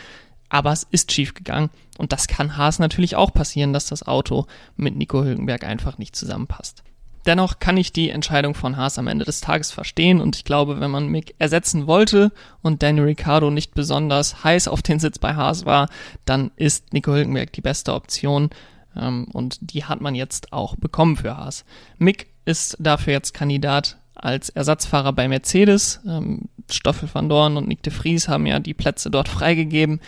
Aber 0.49 0.73
es 0.73 0.87
ist 0.91 1.13
schief 1.13 1.35
gegangen. 1.35 1.71
Und 1.99 2.13
das 2.13 2.29
kann 2.29 2.57
Haas 2.57 2.79
natürlich 2.79 3.17
auch 3.17 3.33
passieren, 3.33 3.73
dass 3.73 3.87
das 3.87 4.07
Auto 4.07 4.47
mit 4.77 4.97
Nico 4.97 5.25
Hülkenberg 5.25 5.65
einfach 5.65 5.99
nicht 5.99 6.15
zusammenpasst. 6.15 6.83
Dennoch 7.27 7.59
kann 7.59 7.77
ich 7.77 7.93
die 7.93 8.11
Entscheidung 8.11 8.55
von 8.55 8.77
Haas 8.77 8.99
am 8.99 9.09
Ende 9.09 9.25
des 9.25 9.41
Tages 9.41 9.73
verstehen 9.73 10.21
und 10.21 10.37
ich 10.37 10.45
glaube, 10.45 10.81
wenn 10.81 10.93
man 10.93 11.09
Mick 11.09 11.35
ersetzen 11.39 11.89
wollte 11.89 12.31
und 12.63 12.83
Daniel 12.85 13.07
Ricciardo 13.07 13.51
nicht 13.51 13.75
besonders 13.75 14.45
heiß 14.45 14.69
auf 14.69 14.81
den 14.81 15.01
Sitz 15.01 15.19
bei 15.19 15.35
Haas 15.35 15.67
war, 15.67 15.89
dann 16.25 16.53
ist 16.55 16.93
Nico 16.93 17.13
Hülkenberg 17.13 17.53
die 17.53 17.63
beste 17.63 17.95
Option 17.95 18.51
ähm, 18.97 19.27
und 19.33 19.59
die 19.61 19.85
hat 19.85 20.01
man 20.01 20.15
jetzt 20.15 20.53
auch 20.53 20.77
bekommen 20.77 21.17
für 21.17 21.37
Haas. 21.37 21.65
Mick 21.99 22.29
ist 22.45 22.77
dafür 22.79 23.15
jetzt 23.15 23.35
Kandidat 23.35 23.99
als 24.15 24.49
Ersatzfahrer 24.49 25.13
bei 25.13 25.27
Mercedes. 25.27 26.01
Ähm, 26.07 26.49
Stoffel 26.71 27.09
van 27.13 27.29
Dorn 27.29 27.57
und 27.57 27.69
Nick 27.69 27.83
de 27.83 27.93
Vries 27.93 28.29
haben 28.29 28.47
ja 28.47 28.61
die 28.61 28.75
Plätze 28.75 29.11
dort 29.11 29.29
freigegeben. 29.29 30.01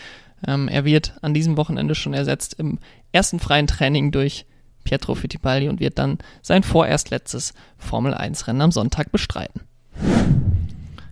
Ähm, 0.46 0.68
er 0.68 0.84
wird 0.84 1.14
an 1.20 1.34
diesem 1.34 1.56
Wochenende 1.56 1.94
schon 1.94 2.14
ersetzt 2.14 2.54
im 2.54 2.78
ersten 3.12 3.40
freien 3.40 3.66
Training 3.66 4.12
durch 4.12 4.46
Pietro 4.88 5.14
Fittipaldi 5.14 5.68
und 5.68 5.80
wird 5.80 5.98
dann 5.98 6.16
sein 6.40 6.62
vorerst 6.62 7.10
letztes 7.10 7.52
Formel 7.76 8.14
1 8.14 8.46
Rennen 8.46 8.62
am 8.62 8.72
Sonntag 8.72 9.12
bestreiten. 9.12 9.60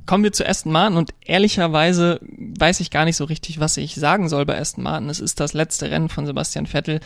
Kommen 0.06 0.24
wir 0.24 0.32
zu 0.32 0.48
Aston 0.48 0.72
Martin 0.72 0.96
und 0.96 1.10
ehrlicherweise 1.26 2.20
weiß 2.22 2.80
ich 2.80 2.90
gar 2.90 3.04
nicht 3.04 3.16
so 3.16 3.24
richtig, 3.24 3.60
was 3.60 3.76
ich 3.76 3.96
sagen 3.96 4.30
soll 4.30 4.46
bei 4.46 4.58
Aston 4.58 4.82
Martin. 4.82 5.10
Es 5.10 5.20
ist 5.20 5.40
das 5.40 5.52
letzte 5.52 5.90
Rennen 5.90 6.08
von 6.08 6.24
Sebastian 6.24 6.66
Vettel 6.66 7.00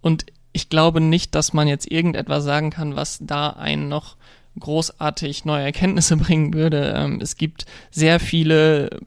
und 0.00 0.24
ich 0.52 0.70
glaube 0.70 1.02
nicht, 1.02 1.34
dass 1.34 1.52
man 1.52 1.68
jetzt 1.68 1.90
irgendetwas 1.90 2.44
sagen 2.44 2.70
kann, 2.70 2.96
was 2.96 3.18
da 3.20 3.50
einen 3.50 3.88
noch 3.88 4.16
großartig 4.58 5.44
neue 5.44 5.64
Erkenntnisse 5.64 6.16
bringen 6.24 6.54
würde. 6.54 6.94
Ähm, 6.96 7.20
es 7.20 7.36
gibt 7.36 7.66
sehr 7.90 8.18
viele 8.18 9.00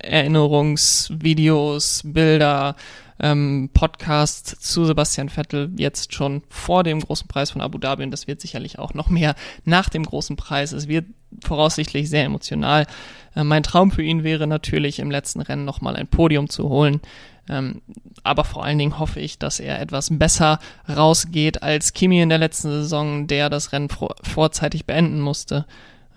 Erinnerungsvideos, 0.00 2.02
Bilder, 2.04 2.74
ähm, 3.20 3.70
Podcast 3.72 4.48
zu 4.48 4.84
Sebastian 4.84 5.28
Vettel 5.28 5.70
jetzt 5.76 6.12
schon 6.14 6.42
vor 6.48 6.82
dem 6.82 7.00
großen 7.00 7.28
Preis 7.28 7.50
von 7.50 7.60
Abu 7.60 7.78
Dhabi 7.78 8.02
und 8.02 8.10
das 8.10 8.26
wird 8.26 8.40
sicherlich 8.40 8.78
auch 8.78 8.94
noch 8.94 9.08
mehr 9.08 9.34
nach 9.64 9.88
dem 9.88 10.04
großen 10.04 10.36
Preis. 10.36 10.72
Es 10.72 10.88
wird 10.88 11.06
voraussichtlich 11.42 12.10
sehr 12.10 12.24
emotional. 12.24 12.86
Äh, 13.34 13.44
mein 13.44 13.62
Traum 13.62 13.90
für 13.90 14.02
ihn 14.02 14.24
wäre 14.24 14.46
natürlich 14.46 14.98
im 14.98 15.10
letzten 15.10 15.40
Rennen 15.40 15.64
nochmal 15.64 15.96
ein 15.96 16.08
Podium 16.08 16.48
zu 16.48 16.68
holen. 16.68 17.00
Ähm, 17.48 17.82
aber 18.22 18.44
vor 18.44 18.64
allen 18.64 18.78
Dingen 18.78 18.98
hoffe 18.98 19.20
ich, 19.20 19.38
dass 19.38 19.60
er 19.60 19.80
etwas 19.80 20.08
besser 20.10 20.58
rausgeht 20.88 21.62
als 21.62 21.92
Kimi 21.92 22.20
in 22.20 22.30
der 22.30 22.38
letzten 22.38 22.70
Saison, 22.70 23.26
der 23.26 23.50
das 23.50 23.72
Rennen 23.72 23.90
vor 23.90 24.16
vorzeitig 24.22 24.86
beenden 24.86 25.20
musste. 25.20 25.66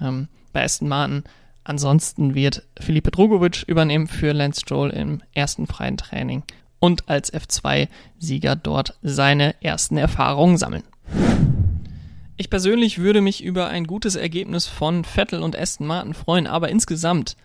Ähm, 0.01 0.29
bei 0.53 0.63
Aston 0.63 0.87
Martin. 0.87 1.23
Ansonsten 1.63 2.33
wird 2.33 2.63
Felipe 2.79 3.11
Drogovic 3.11 3.63
übernehmen 3.67 4.07
für 4.07 4.31
Lance 4.31 4.61
Stroll 4.61 4.89
im 4.91 5.21
ersten 5.33 5.67
freien 5.67 5.97
Training 5.97 6.43
und 6.79 7.09
als 7.09 7.33
F2-Sieger 7.33 8.55
dort 8.55 8.97
seine 9.01 9.55
ersten 9.61 9.97
Erfahrungen 9.97 10.57
sammeln. 10.57 10.83
Ich 12.37 12.49
persönlich 12.49 12.99
würde 12.99 13.21
mich 13.21 13.43
über 13.43 13.67
ein 13.67 13.87
gutes 13.87 14.15
Ergebnis 14.15 14.67
von 14.67 15.03
Vettel 15.03 15.41
und 15.41 15.57
Aston 15.57 15.87
Martin 15.87 16.13
freuen, 16.13 16.45
aber 16.45 16.69
insgesamt 16.69 17.35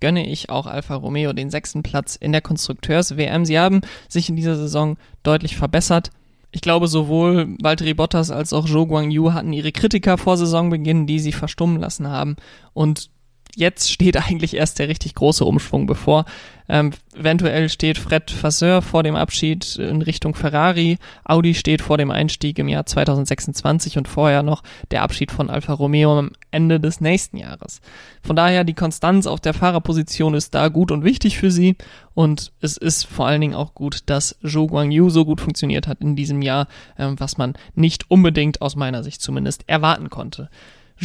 gönne 0.00 0.28
ich 0.28 0.50
auch 0.50 0.66
Alfa 0.66 0.96
Romeo 0.96 1.32
den 1.32 1.50
sechsten 1.50 1.82
Platz 1.82 2.16
in 2.16 2.32
der 2.32 2.40
Konstrukteurs-WM. 2.40 3.44
Sie 3.44 3.58
haben 3.58 3.80
sich 4.08 4.28
in 4.28 4.36
dieser 4.36 4.56
Saison 4.56 4.96
deutlich 5.22 5.56
verbessert. 5.56 6.10
Ich 6.50 6.60
glaube, 6.60 6.88
sowohl 6.88 7.56
Valtteri 7.62 7.94
Bottas 7.94 8.30
als 8.30 8.52
auch 8.52 8.66
Zhou 8.66 8.86
Guangyu 8.86 9.32
hatten 9.32 9.52
ihre 9.52 9.72
Kritiker 9.72 10.18
vor 10.18 10.36
Saisonbeginn, 10.36 11.06
die 11.06 11.20
sie 11.20 11.32
verstummen 11.32 11.80
lassen 11.80 12.08
haben. 12.08 12.36
Und 12.72 13.10
jetzt 13.56 13.90
steht 13.90 14.16
eigentlich 14.28 14.54
erst 14.54 14.78
der 14.78 14.88
richtig 14.88 15.14
große 15.14 15.44
Umschwung 15.44 15.86
bevor. 15.86 16.24
Ähm, 16.66 16.92
eventuell 17.14 17.68
steht 17.68 17.98
Fred 17.98 18.32
Vasseur 18.42 18.80
vor 18.80 19.02
dem 19.02 19.16
Abschied 19.16 19.76
in 19.76 20.00
Richtung 20.00 20.34
Ferrari. 20.34 20.96
Audi 21.22 21.54
steht 21.54 21.82
vor 21.82 21.98
dem 21.98 22.10
Einstieg 22.10 22.58
im 22.58 22.68
Jahr 22.68 22.86
2026 22.86 23.98
und 23.98 24.08
vorher 24.08 24.42
noch 24.42 24.62
der 24.90 25.02
Abschied 25.02 25.30
von 25.30 25.50
Alfa 25.50 25.74
Romeo 25.74 26.18
am 26.18 26.30
Ende 26.50 26.80
des 26.80 27.02
nächsten 27.02 27.36
Jahres. 27.36 27.82
Von 28.22 28.36
daher 28.36 28.64
die 28.64 28.72
Konstanz 28.72 29.26
auf 29.26 29.40
der 29.40 29.52
Fahrerposition 29.52 30.32
ist 30.32 30.54
da 30.54 30.68
gut 30.68 30.90
und 30.90 31.04
wichtig 31.04 31.36
für 31.36 31.50
sie 31.50 31.76
und 32.14 32.52
es 32.62 32.78
ist 32.78 33.04
vor 33.04 33.26
allen 33.26 33.42
Dingen 33.42 33.54
auch 33.54 33.74
gut, 33.74 34.04
dass 34.06 34.38
Zhou 34.42 34.66
Guangyu 34.66 35.10
so 35.10 35.26
gut 35.26 35.42
funktioniert 35.42 35.86
hat 35.86 36.00
in 36.00 36.16
diesem 36.16 36.40
Jahr, 36.40 36.66
ähm, 36.98 37.16
was 37.18 37.36
man 37.36 37.54
nicht 37.74 38.10
unbedingt 38.10 38.62
aus 38.62 38.74
meiner 38.74 39.02
Sicht 39.02 39.20
zumindest 39.20 39.64
erwarten 39.66 40.08
konnte. 40.08 40.48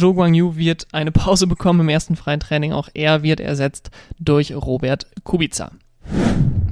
Zhou 0.00 0.14
Guangyu 0.14 0.56
wird 0.56 0.86
eine 0.92 1.12
Pause 1.12 1.46
bekommen 1.46 1.80
im 1.80 1.90
ersten 1.90 2.16
freien 2.16 2.40
Training. 2.40 2.72
Auch 2.72 2.88
er 2.94 3.22
wird 3.22 3.38
ersetzt 3.38 3.90
durch 4.18 4.54
Robert 4.54 5.06
Kubica. 5.24 5.72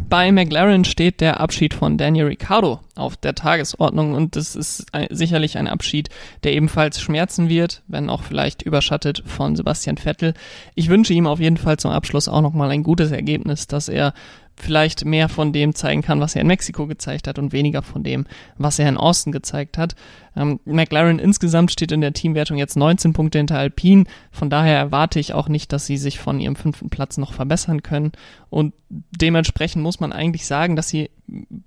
Bei 0.09 0.33
McLaren 0.33 0.87
steht 0.87 1.21
der 1.21 1.39
Abschied 1.39 1.75
von 1.75 1.99
Daniel 1.99 2.29
Ricciardo 2.29 2.81
auf 2.95 3.19
der 3.19 3.35
Tagesordnung 3.35 4.15
und 4.15 4.37
das 4.37 4.57
ist 4.57 4.87
sicherlich 5.11 5.59
ein 5.59 5.69
Abschied, 5.69 6.09
der 6.43 6.55
ebenfalls 6.55 7.03
schmerzen 7.03 7.51
wird, 7.51 7.83
wenn 7.87 8.09
auch 8.09 8.23
vielleicht 8.23 8.63
überschattet 8.63 9.23
von 9.27 9.55
Sebastian 9.55 9.99
Vettel. 9.99 10.33
Ich 10.75 10.89
wünsche 10.89 11.13
ihm 11.13 11.27
auf 11.27 11.41
jeden 11.41 11.59
Fall 11.59 11.77
zum 11.77 11.91
Abschluss 11.91 12.29
auch 12.29 12.41
nochmal 12.41 12.71
ein 12.71 12.83
gutes 12.83 13.11
Ergebnis, 13.11 13.67
dass 13.67 13.91
er 13.91 14.15
vielleicht 14.59 15.05
mehr 15.05 15.29
von 15.29 15.53
dem 15.53 15.75
zeigen 15.75 16.03
kann, 16.03 16.21
was 16.21 16.35
er 16.35 16.43
in 16.43 16.47
Mexiko 16.47 16.87
gezeigt 16.87 17.29
hat 17.29 17.39
und 17.39 17.53
weniger 17.53 17.83
von 17.83 18.03
dem, 18.03 18.27
was 18.57 18.79
er 18.79 18.89
in 18.89 18.97
Austin 18.97 19.33
gezeigt 19.33 19.79
hat. 19.79 19.95
Ähm, 20.37 20.61
McLaren 20.65 21.19
insgesamt 21.19 21.73
steht 21.73 21.93
in 21.93 22.01
der 22.01 22.13
Teamwertung 22.13 22.59
jetzt 22.59 22.77
19 22.77 23.13
Punkte 23.13 23.39
hinter 23.39 23.59
Alpine. 23.59 24.05
Von 24.31 24.51
daher 24.51 24.77
erwarte 24.77 25.21
ich 25.21 25.33
auch 25.33 25.49
nicht, 25.49 25.73
dass 25.73 25.87
sie 25.87 25.97
sich 25.97 26.19
von 26.19 26.41
ihrem 26.41 26.57
fünften 26.57 26.91
Platz 26.91 27.19
noch 27.19 27.33
verbessern 27.33 27.83
können. 27.83 28.13
Und 28.51 28.75
dementsprechend 28.89 29.83
muss 29.83 30.01
man 30.01 30.13
eigentlich 30.13 30.47
sagen, 30.47 30.77
dass 30.77 30.89
sie 30.89 31.11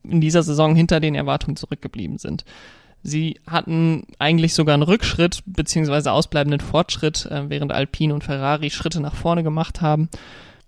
in 0.03 0.21
dieser 0.21 0.43
Saison 0.43 0.75
hinter 0.75 0.99
den 0.99 1.15
Erwartungen 1.15 1.55
zurückgeblieben 1.55 2.17
sind. 2.17 2.45
Sie 3.03 3.39
hatten 3.47 4.05
eigentlich 4.19 4.53
sogar 4.53 4.75
einen 4.75 4.83
Rückschritt 4.83 5.41
beziehungsweise 5.45 6.11
ausbleibenden 6.11 6.59
Fortschritt, 6.59 7.25
äh, 7.25 7.49
während 7.49 7.71
Alpine 7.71 8.13
und 8.13 8.23
Ferrari 8.23 8.69
Schritte 8.69 9.01
nach 9.01 9.15
vorne 9.15 9.43
gemacht 9.43 9.81
haben. 9.81 10.09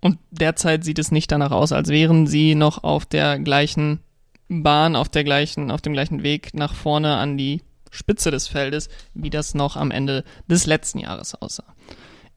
Und 0.04 0.18
derzeit 0.30 0.84
sieht 0.84 0.98
es 0.98 1.12
nicht 1.12 1.32
danach 1.32 1.50
aus, 1.50 1.72
als 1.72 1.88
wären 1.88 2.26
sie 2.26 2.54
noch 2.54 2.84
auf 2.84 3.06
der 3.06 3.38
gleichen 3.38 4.00
Bahn, 4.50 4.96
auf 4.96 5.08
der 5.08 5.24
gleichen, 5.24 5.70
auf 5.70 5.80
dem 5.80 5.94
gleichen 5.94 6.22
Weg 6.22 6.52
nach 6.52 6.74
vorne 6.74 7.16
an 7.16 7.38
die 7.38 7.62
Spitze 7.90 8.30
des 8.30 8.46
Feldes, 8.46 8.90
wie 9.14 9.30
das 9.30 9.54
noch 9.54 9.78
am 9.78 9.90
Ende 9.90 10.22
des 10.46 10.66
letzten 10.66 10.98
Jahres 10.98 11.34
aussah. 11.34 11.64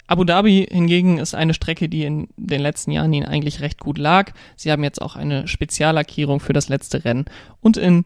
Abu 0.07 0.23
Dhabi 0.23 0.65
hingegen 0.71 1.17
ist 1.17 1.35
eine 1.35 1.53
Strecke, 1.53 1.89
die 1.89 2.05
in 2.05 2.29
den 2.37 2.61
letzten 2.61 2.91
Jahren 2.91 3.11
ihnen 3.11 3.27
eigentlich 3.27 3.59
recht 3.59 3.81
gut 3.81 3.97
lag. 3.97 4.31
Sie 4.55 4.71
haben 4.71 4.85
jetzt 4.85 5.01
auch 5.01 5.17
eine 5.17 5.49
Speziallackierung 5.49 6.39
für 6.39 6.53
das 6.53 6.69
letzte 6.69 7.03
Rennen 7.03 7.25
und 7.59 7.75
im 7.75 8.05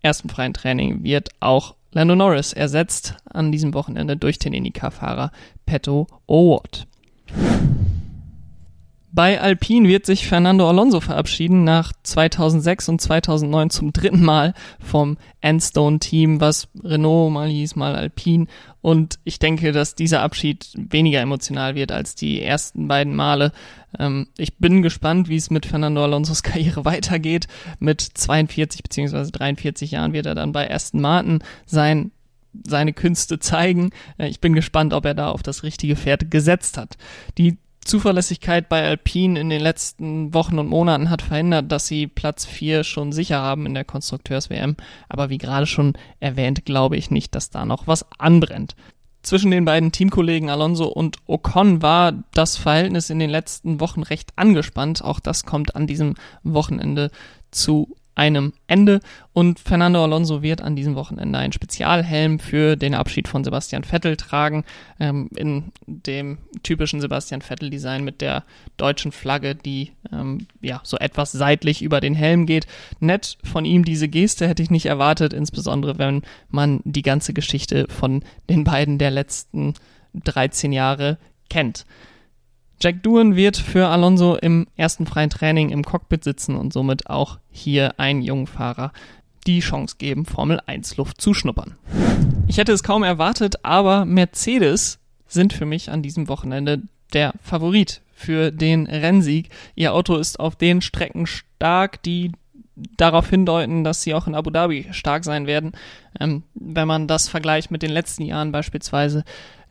ersten 0.00 0.30
freien 0.30 0.54
Training 0.54 1.04
wird 1.04 1.28
auch 1.40 1.74
Lando 1.92 2.16
Norris 2.16 2.54
ersetzt 2.54 3.16
an 3.26 3.52
diesem 3.52 3.74
Wochenende 3.74 4.16
durch 4.16 4.38
den 4.38 4.54
IndyCar-Fahrer 4.54 5.30
Petto 5.66 6.06
O'Ward. 6.26 6.86
Bei 9.14 9.40
Alpine 9.40 9.86
wird 9.86 10.06
sich 10.06 10.26
Fernando 10.26 10.68
Alonso 10.68 10.98
verabschieden 10.98 11.62
nach 11.62 11.92
2006 12.02 12.88
und 12.88 13.00
2009 13.00 13.70
zum 13.70 13.92
dritten 13.92 14.24
Mal 14.24 14.54
vom 14.80 15.18
Endstone-Team, 15.40 16.40
was 16.40 16.66
Renault 16.82 17.32
mal 17.32 17.48
hieß, 17.48 17.76
mal 17.76 17.94
Alpine. 17.94 18.46
Und 18.80 19.20
ich 19.22 19.38
denke, 19.38 19.70
dass 19.70 19.94
dieser 19.94 20.22
Abschied 20.22 20.68
weniger 20.74 21.20
emotional 21.20 21.76
wird 21.76 21.92
als 21.92 22.16
die 22.16 22.42
ersten 22.42 22.88
beiden 22.88 23.14
Male. 23.14 23.52
Ähm, 23.96 24.26
ich 24.36 24.58
bin 24.58 24.82
gespannt, 24.82 25.28
wie 25.28 25.36
es 25.36 25.48
mit 25.48 25.64
Fernando 25.64 26.02
Alonsos 26.02 26.42
Karriere 26.42 26.84
weitergeht. 26.84 27.46
Mit 27.78 28.00
42 28.00 28.82
bzw. 28.82 29.30
43 29.30 29.92
Jahren 29.92 30.12
wird 30.12 30.26
er 30.26 30.34
dann 30.34 30.50
bei 30.50 30.68
Aston 30.68 31.00
Martin 31.00 31.38
sein 31.66 32.10
seine 32.64 32.92
Künste 32.92 33.38
zeigen. 33.38 33.90
Äh, 34.18 34.28
ich 34.28 34.40
bin 34.40 34.54
gespannt, 34.54 34.92
ob 34.92 35.04
er 35.04 35.14
da 35.14 35.30
auf 35.30 35.44
das 35.44 35.62
richtige 35.62 35.94
Pferd 35.94 36.32
gesetzt 36.32 36.78
hat. 36.78 36.96
Die 37.38 37.58
Zuverlässigkeit 37.84 38.68
bei 38.68 38.82
Alpine 38.82 39.38
in 39.38 39.50
den 39.50 39.60
letzten 39.60 40.34
Wochen 40.34 40.58
und 40.58 40.68
Monaten 40.68 41.10
hat 41.10 41.22
verhindert, 41.22 41.70
dass 41.70 41.86
sie 41.86 42.06
Platz 42.06 42.44
4 42.44 42.84
schon 42.84 43.12
sicher 43.12 43.40
haben 43.40 43.66
in 43.66 43.74
der 43.74 43.84
Konstrukteurs-WM. 43.84 44.76
Aber 45.08 45.30
wie 45.30 45.38
gerade 45.38 45.66
schon 45.66 45.94
erwähnt, 46.20 46.64
glaube 46.64 46.96
ich 46.96 47.10
nicht, 47.10 47.34
dass 47.34 47.50
da 47.50 47.64
noch 47.64 47.86
was 47.86 48.06
anbrennt. 48.18 48.74
Zwischen 49.22 49.50
den 49.50 49.64
beiden 49.64 49.90
Teamkollegen 49.90 50.50
Alonso 50.50 50.84
und 50.84 51.16
Ocon 51.26 51.80
war 51.80 52.12
das 52.32 52.58
Verhältnis 52.58 53.08
in 53.08 53.18
den 53.18 53.30
letzten 53.30 53.80
Wochen 53.80 54.02
recht 54.02 54.32
angespannt. 54.36 55.02
Auch 55.02 55.18
das 55.18 55.44
kommt 55.44 55.74
an 55.74 55.86
diesem 55.86 56.14
Wochenende 56.42 57.10
zu 57.50 57.96
einem 58.14 58.52
Ende 58.66 59.00
und 59.32 59.58
Fernando 59.58 60.02
Alonso 60.02 60.42
wird 60.42 60.62
an 60.62 60.76
diesem 60.76 60.94
Wochenende 60.94 61.38
einen 61.38 61.52
Spezialhelm 61.52 62.38
für 62.38 62.76
den 62.76 62.94
Abschied 62.94 63.28
von 63.28 63.42
Sebastian 63.42 63.84
Vettel 63.84 64.16
tragen, 64.16 64.64
ähm, 65.00 65.28
in 65.34 65.72
dem 65.86 66.38
typischen 66.62 67.00
Sebastian 67.00 67.42
Vettel-Design 67.42 68.04
mit 68.04 68.20
der 68.20 68.44
deutschen 68.76 69.12
Flagge, 69.12 69.54
die 69.54 69.92
ähm, 70.12 70.46
ja 70.60 70.80
so 70.84 70.96
etwas 70.96 71.32
seitlich 71.32 71.82
über 71.82 72.00
den 72.00 72.14
Helm 72.14 72.46
geht. 72.46 72.66
Nett 73.00 73.38
von 73.42 73.64
ihm 73.64 73.84
diese 73.84 74.08
Geste 74.08 74.48
hätte 74.48 74.62
ich 74.62 74.70
nicht 74.70 74.86
erwartet, 74.86 75.32
insbesondere 75.32 75.98
wenn 75.98 76.22
man 76.48 76.80
die 76.84 77.02
ganze 77.02 77.32
Geschichte 77.32 77.86
von 77.88 78.22
den 78.48 78.64
beiden 78.64 78.98
der 78.98 79.10
letzten 79.10 79.74
13 80.14 80.72
Jahre 80.72 81.18
kennt. 81.50 81.84
Jack 82.80 83.02
Doohan 83.02 83.36
wird 83.36 83.56
für 83.56 83.88
Alonso 83.88 84.36
im 84.36 84.66
ersten 84.76 85.06
freien 85.06 85.30
Training 85.30 85.70
im 85.70 85.84
Cockpit 85.84 86.24
sitzen 86.24 86.56
und 86.56 86.72
somit 86.72 87.08
auch 87.08 87.38
hier 87.50 87.98
einen 87.98 88.22
jungen 88.22 88.46
Fahrer 88.46 88.92
die 89.46 89.60
Chance 89.60 89.96
geben, 89.98 90.24
Formel 90.24 90.60
1 90.66 90.96
Luft 90.96 91.20
zu 91.20 91.34
schnuppern. 91.34 91.76
Ich 92.46 92.58
hätte 92.58 92.72
es 92.72 92.82
kaum 92.82 93.02
erwartet, 93.02 93.64
aber 93.64 94.04
Mercedes 94.04 94.98
sind 95.26 95.52
für 95.52 95.66
mich 95.66 95.90
an 95.90 96.02
diesem 96.02 96.28
Wochenende 96.28 96.82
der 97.12 97.32
Favorit 97.42 98.00
für 98.14 98.50
den 98.50 98.86
Rennsieg. 98.86 99.50
Ihr 99.74 99.92
Auto 99.92 100.16
ist 100.16 100.40
auf 100.40 100.56
den 100.56 100.80
Strecken 100.80 101.26
stark, 101.26 102.02
die 102.02 102.32
darauf 102.96 103.30
hindeuten, 103.30 103.84
dass 103.84 104.02
sie 104.02 104.14
auch 104.14 104.26
in 104.26 104.34
Abu 104.34 104.50
Dhabi 104.50 104.88
stark 104.90 105.24
sein 105.24 105.46
werden. 105.46 105.72
Ähm, 106.18 106.42
wenn 106.54 106.88
man 106.88 107.06
das 107.06 107.28
vergleicht 107.28 107.70
mit 107.70 107.82
den 107.82 107.90
letzten 107.90 108.24
Jahren 108.24 108.52
beispielsweise 108.52 109.24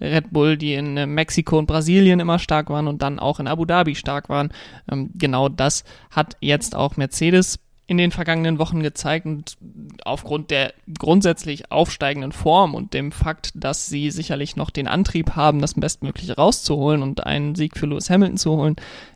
Red 0.04 0.32
Bull, 0.32 0.58
die 0.58 0.74
in 0.74 0.98
äh, 0.98 1.06
Mexiko 1.06 1.58
und 1.58 1.66
Brasilien 1.66 2.20
immer 2.20 2.40
stark 2.40 2.70
waren 2.70 2.88
und 2.88 3.02
dann 3.02 3.20
auch 3.20 3.40
in 3.40 3.48
Abu 3.48 3.66
Dhabi 3.66 3.96
stark 3.96 4.30
waren. 4.30 4.52
Ähm, 4.92 5.12
genau 5.16 5.50
das 5.50 5.84
hat 6.12 6.36
jetzt 6.42 6.76
auch 6.76 6.98
Mercedes 6.98 7.60
in 7.86 7.98
den 7.98 8.12
vergangenen 8.12 8.60
Wochen 8.60 8.82
gezeigt 8.82 9.26
und 9.26 9.58
aufgrund 10.06 10.52
der 10.52 10.74
grundsätzlich 10.98 11.72
aufsteigenden 11.72 12.32
Form 12.32 12.76
und 12.76 12.94
dem 12.94 13.12
Fakt, 13.12 13.52
dass 13.56 13.88
sie 13.88 14.10
sicherlich 14.10 14.56
noch 14.56 14.70
den 14.70 14.88
Antrieb 14.88 15.36
haben, 15.36 15.60
das 15.60 15.74
Bestmögliche 15.74 16.36
rauszuholen 16.36 17.02
und 17.02 17.26
einen 17.26 17.56
Sieg 17.56 17.78
für 17.78 17.86
Lewis 17.86 18.10
Hamilton 18.10 18.38
zu 18.38 18.52
holen, 18.52 18.76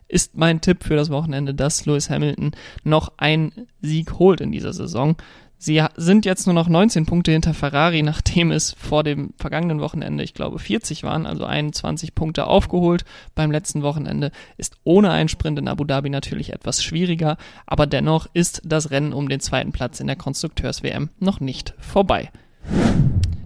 ist 0.10 0.38
mein 0.38 0.62
Tipp 0.62 0.84
für 0.84 0.96
das 0.96 1.10
Wochenende, 1.10 1.53
dass 1.53 1.86
Lewis 1.86 2.10
Hamilton 2.10 2.51
noch 2.84 3.13
einen 3.17 3.67
Sieg 3.82 4.20
holt 4.20 4.41
in 4.41 4.51
dieser 4.51 4.74
Saison. 4.74 5.15
Sie 5.60 5.84
sind 5.96 6.26
jetzt 6.26 6.46
nur 6.46 6.54
noch 6.54 6.70
19 6.70 7.08
Punkte 7.08 7.32
hinter 7.32 7.56
Ferrari, 7.56 8.04
nachdem 8.04 8.52
es 8.52 8.76
vor 8.78 9.04
dem 9.04 9.34
vergangenen 9.38 9.82
Wochenende, 9.82 10.24
ich 10.24 10.36
glaube, 10.36 10.60
40 10.60 11.02
waren, 11.02 11.26
also 11.26 11.46
21 11.46 12.14
Punkte 12.14 12.46
aufgeholt. 12.46 13.06
Beim 13.34 13.52
letzten 13.52 13.82
Wochenende 13.82 14.32
ist 14.58 14.76
ohne 14.84 15.10
einen 15.10 15.30
Sprint 15.30 15.58
in 15.58 15.68
Abu 15.68 15.84
Dhabi 15.84 16.12
natürlich 16.12 16.54
etwas 16.54 16.84
schwieriger, 16.84 17.38
aber 17.66 17.88
dennoch 17.88 18.28
ist 18.34 18.62
das 18.66 18.92
Rennen 18.92 19.14
um 19.14 19.30
den 19.30 19.40
zweiten 19.40 19.72
Platz 19.72 20.00
in 20.00 20.06
der 20.06 20.16
Konstrukteurs-WM 20.16 21.10
noch 21.20 21.40
nicht 21.40 21.74
vorbei. 21.80 22.30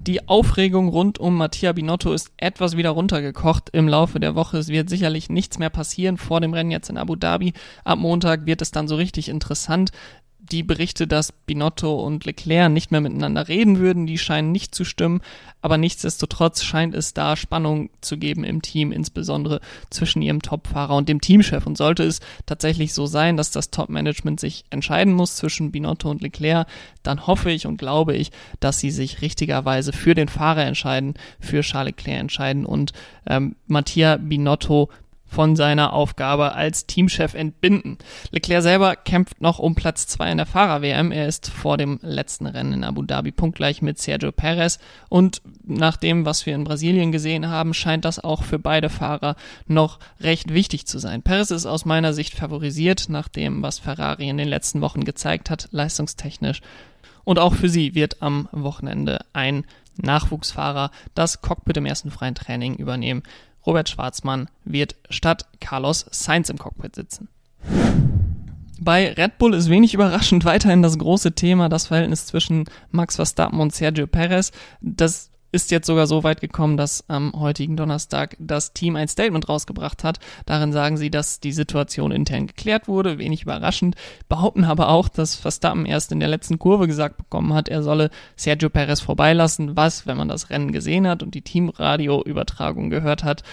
Die 0.08 0.28
Aufregung 0.28 0.88
rund 0.88 1.20
um 1.20 1.38
Mattia 1.38 1.74
Binotto 1.74 2.12
ist 2.12 2.32
etwas 2.38 2.76
wieder 2.76 2.90
runtergekocht 2.90 3.70
im 3.72 3.88
Laufe 3.88 4.20
der 4.20 4.34
Woche. 4.34 4.58
Es 4.58 4.68
wird 4.68 4.90
sicherlich 4.90 5.30
nichts 5.30 5.60
mehr 5.60 5.70
passieren 5.70 6.18
vor 6.18 6.42
dem 6.42 6.56
Rennen 6.56 6.72
jetzt 6.72 6.90
in 6.90 6.98
Abu 6.98 7.16
Dhabi. 7.16 7.54
Ab 7.84 8.00
Montag 8.00 8.48
wird 8.48 8.64
es 8.64 8.72
dann 8.72 8.88
so 8.88 8.96
richtig 8.96 9.30
interessant 9.30 9.92
die 10.42 10.64
Berichte, 10.64 11.08
dass 11.08 11.32
Binotto 11.32 12.04
und 12.04 12.26
Leclerc 12.26 12.72
nicht 12.72 12.92
mehr 12.92 13.02
miteinander 13.02 13.48
reden 13.48 13.78
würden, 13.78 14.08
die 14.08 14.18
scheinen 14.18 14.52
nicht 14.52 14.74
zu 14.74 14.84
stimmen, 14.84 15.22
aber 15.62 15.78
nichtsdestotrotz 15.78 16.64
scheint 16.64 16.96
es 16.96 17.14
da 17.14 17.36
Spannung 17.36 17.90
zu 18.02 18.18
geben 18.18 18.44
im 18.44 18.62
Team, 18.62 18.92
insbesondere 18.92 19.62
zwischen 19.92 20.22
ihrem 20.22 20.42
Topfahrer 20.42 20.96
und 20.96 21.08
dem 21.08 21.22
Teamchef. 21.22 21.68
Und 21.68 21.78
sollte 21.78 22.04
es 22.04 22.20
tatsächlich 22.46 22.94
so 22.94 23.06
sein, 23.06 23.38
dass 23.38 23.52
das 23.52 23.70
Top-Management 23.70 24.40
sich 24.40 24.66
entscheiden 24.72 25.14
muss 25.14 25.36
zwischen 25.36 25.72
Binotto 25.72 26.10
und 26.10 26.22
Leclerc, 26.22 26.68
dann 27.04 27.28
hoffe 27.28 27.52
ich 27.52 27.68
und 27.68 27.78
glaube 27.78 28.16
ich, 28.16 28.32
dass 28.60 28.80
sie 28.80 28.92
sich 28.92 29.22
richtigerweise 29.22 29.94
für 29.94 30.16
den 30.16 30.28
Fahrer 30.28 30.66
entscheiden, 30.66 31.14
für 31.40 31.62
Charles 31.62 31.92
Leclerc 31.92 32.20
entscheiden 32.20 32.66
und 32.66 32.94
ähm, 33.28 33.56
Mattia 33.68 34.18
Binotto 34.18 34.90
von 35.32 35.56
seiner 35.56 35.94
Aufgabe 35.94 36.54
als 36.54 36.88
Teamchef 36.88 37.36
entbinden. 37.36 37.98
Leclerc 38.32 38.62
selber 38.62 38.98
kämpft 38.98 39.40
noch 39.40 39.60
um 39.60 39.76
Platz 39.76 40.06
zwei 40.06 40.30
in 40.30 40.38
der 40.38 40.46
Fahrer-WM. 40.46 41.14
Er 41.14 41.28
ist 41.28 41.50
vor 41.50 41.78
dem 41.78 42.00
letzten 42.02 42.48
Rennen 42.48 42.74
in 42.74 42.84
Abu 42.84 43.02
Dhabi 43.02 43.32
punktgleich 43.32 43.82
mit 43.82 43.98
Sergio 43.98 44.34
Perez 44.34 44.78
und 45.08 45.42
nach 45.64 45.96
dem, 45.96 46.26
was 46.26 46.46
wir 46.46 46.54
in 46.54 46.66
Brasilien 46.66 47.14
gesehen 47.14 47.48
haben, 47.48 47.74
scheint 47.74 48.04
das 48.04 48.22
auch 48.22 48.44
für 48.44 48.60
beide 48.60 48.90
Fahrer 48.90 49.38
noch 49.68 50.00
recht 50.20 50.54
wichtig 50.54 50.86
zu 50.86 51.00
sein. 51.00 51.24
Perez 51.24 51.50
ist 51.50 51.66
aus 51.66 51.86
meiner 51.86 52.12
Sicht 52.12 52.34
favorisiert 52.34 53.06
nach 53.08 53.30
dem, 53.30 53.64
was 53.64 53.80
Ferrari 53.80 54.28
in 54.28 54.38
den 54.38 54.50
letzten 54.50 54.82
Wochen 54.82 55.06
gezeigt 55.06 55.50
hat, 55.50 55.70
leistungstechnisch. 55.72 56.60
Und 57.24 57.40
auch 57.40 57.54
für 57.54 57.70
sie 57.70 57.96
wird 57.96 58.22
am 58.22 58.50
Wochenende 58.52 59.20
ein 59.32 59.64
Nachwuchsfahrer 59.96 60.92
das 61.14 61.42
Cockpit 61.42 61.78
im 61.78 61.86
ersten 61.86 62.12
freien 62.12 62.36
Training 62.36 62.76
übernehmen. 62.76 63.24
Robert 63.66 63.90
Schwarzmann 63.90 64.50
wird 64.66 64.96
statt 65.10 65.48
Carlos 65.60 66.06
Sainz 66.12 66.50
im 66.50 66.58
Cockpit 66.58 66.96
sitzen. 66.96 67.28
Bei 68.80 69.14
Red 69.14 69.38
Bull 69.38 69.54
ist 69.54 69.70
wenig 69.70 69.94
überraschend 69.94 70.46
weiterhin 70.46 70.82
das 70.82 70.98
große 70.98 71.34
Thema 71.34 71.70
das 71.70 71.88
Verhältnis 71.88 72.26
zwischen 72.26 72.66
Max 72.90 73.18
Verstappen 73.18 73.60
und 73.60 73.74
Sergio 73.74 74.08
Perez. 74.08 74.52
Das 74.82 75.31
ist 75.52 75.72
jetzt 75.72 75.88
sogar 75.88 76.08
so 76.08 76.24
weit 76.24 76.42
gekommen, 76.42 76.78
dass 76.78 77.04
am 77.10 77.34
heutigen 77.34 77.76
Donnerstag 77.76 78.38
das 78.40 78.74
Team 78.74 78.96
ein 78.96 79.08
Statement 79.08 79.50
rausgebracht 79.50 80.04
hat. 80.04 80.20
Darin 80.46 80.72
sagen 80.72 80.98
sie, 80.98 81.12
dass 81.12 81.40
die 81.40 81.52
Situation 81.52 82.12
intern 82.12 82.48
geklärt 82.48 82.88
wurde, 82.88 83.18
wenig 83.18 83.44
überraschend, 83.44 83.96
behaupten 84.30 84.64
aber 84.64 84.90
auch, 84.90 85.10
dass 85.10 85.36
Verstappen 85.36 85.86
erst 85.86 86.12
in 86.12 86.20
der 86.20 86.30
letzten 86.30 86.60
Kurve 86.60 86.88
gesagt 86.88 87.18
bekommen 87.18 87.54
hat, 87.54 87.70
er 87.70 87.84
solle 87.84 88.10
Sergio 88.36 88.70
Perez 88.70 89.02
vorbeilassen, 89.02 89.76
was, 89.76 90.08
wenn 90.08 90.18
man 90.18 90.28
das 90.28 90.50
Rennen 90.50 90.72
gesehen 90.72 91.08
hat 91.08 91.24
und 91.24 91.36
die 91.36 91.42
Teamradio-Übertragung 91.42 92.90
gehört 92.90 93.24
hat, 93.24 93.44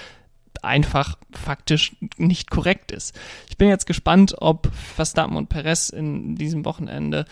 einfach 0.63 1.19
faktisch 1.31 1.97
nicht 2.17 2.51
korrekt 2.51 2.93
ist. 2.93 3.19
Ich 3.49 3.57
bin 3.57 3.69
jetzt 3.69 3.87
gespannt, 3.87 4.35
ob 4.39 4.71
Verstappen 4.75 5.37
und 5.37 5.49
Perez 5.49 5.91
in 5.91 6.37
diesem 6.37 6.65
Wochenende 6.65 7.25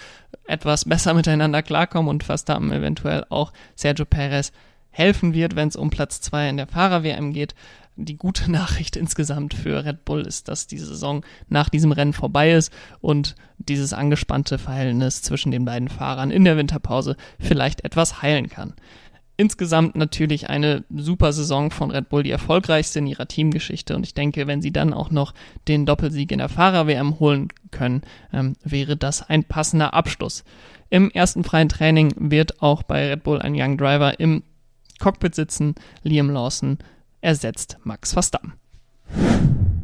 etwas 0.47 0.85
besser 0.85 1.15
miteinander 1.15 1.63
klarkommen 1.63 2.09
und 2.09 2.25
Verstappen 2.25 2.73
eventuell 2.73 3.25
auch 3.29 3.53
Sergio 3.75 4.05
Perez 4.05 4.53
helfen 4.91 5.35
wird, 5.35 5.57
wenn 5.57 5.69
es 5.69 5.77
um 5.77 5.91
Platz 5.91 6.21
zwei 6.21 6.49
in 6.49 6.57
der 6.57 6.67
Fahrer-WM 6.67 7.33
geht. 7.33 7.55
Die 7.97 8.17
gute 8.17 8.51
Nachricht 8.51 8.97
insgesamt 8.97 9.55
für 9.55 9.85
Red 9.85 10.05
Bull 10.05 10.23
ist, 10.23 10.49
dass 10.49 10.67
die 10.67 10.79
Saison 10.79 11.25
nach 11.49 11.69
diesem 11.69 11.93
Rennen 11.93 12.13
vorbei 12.13 12.53
ist 12.53 12.73
und 13.01 13.35
dieses 13.59 13.93
angespannte 13.93 14.59
Verhältnis 14.59 15.23
zwischen 15.23 15.51
den 15.51 15.65
beiden 15.65 15.89
Fahrern 15.89 16.31
in 16.31 16.45
der 16.45 16.57
Winterpause 16.57 17.17
vielleicht 17.39 17.85
etwas 17.85 18.23
heilen 18.23 18.49
kann. 18.49 18.75
Insgesamt 19.39 19.97
natürlich 19.97 20.49
eine 20.49 20.85
super 20.95 21.33
Saison 21.33 21.71
von 21.71 21.91
Red 21.91 22.09
Bull, 22.09 22.23
die 22.23 22.31
erfolgreichste 22.31 23.01
in 23.01 23.07
ihrer 23.07 23.29
Teamgeschichte. 23.29 23.95
Und 23.95 24.07
ich 24.07 24.15
denke, 24.15 24.47
wenn 24.47 24.63
sie 24.63 24.73
dann 24.73 24.95
auch 24.95 25.11
noch 25.11 25.35
den 25.69 25.85
Doppelsieg 25.85 26.33
in 26.33 26.39
der 26.39 26.49
Fahrer-WM 26.49 27.21
holen 27.21 27.49
können, 27.71 28.03
ähm, 28.33 28.55
wäre 28.65 28.97
das 28.97 29.29
ein 29.29 29.45
passender 29.45 29.93
Abschluss. 29.93 30.43
Im 30.89 31.11
ersten 31.11 31.45
freien 31.45 31.69
Training 31.69 32.15
wird 32.17 32.63
auch 32.63 32.83
bei 32.83 33.11
Red 33.11 33.25
Bull 33.25 33.41
ein 33.41 33.55
Young 33.55 33.77
Driver 33.77 34.19
im 34.21 34.43
Cockpit 35.01 35.35
sitzen. 35.35 35.75
Liam 36.03 36.31
Lawson 36.31 36.79
ersetzt 37.21 37.77
Max 37.85 38.15
Verstappen. 38.15 38.55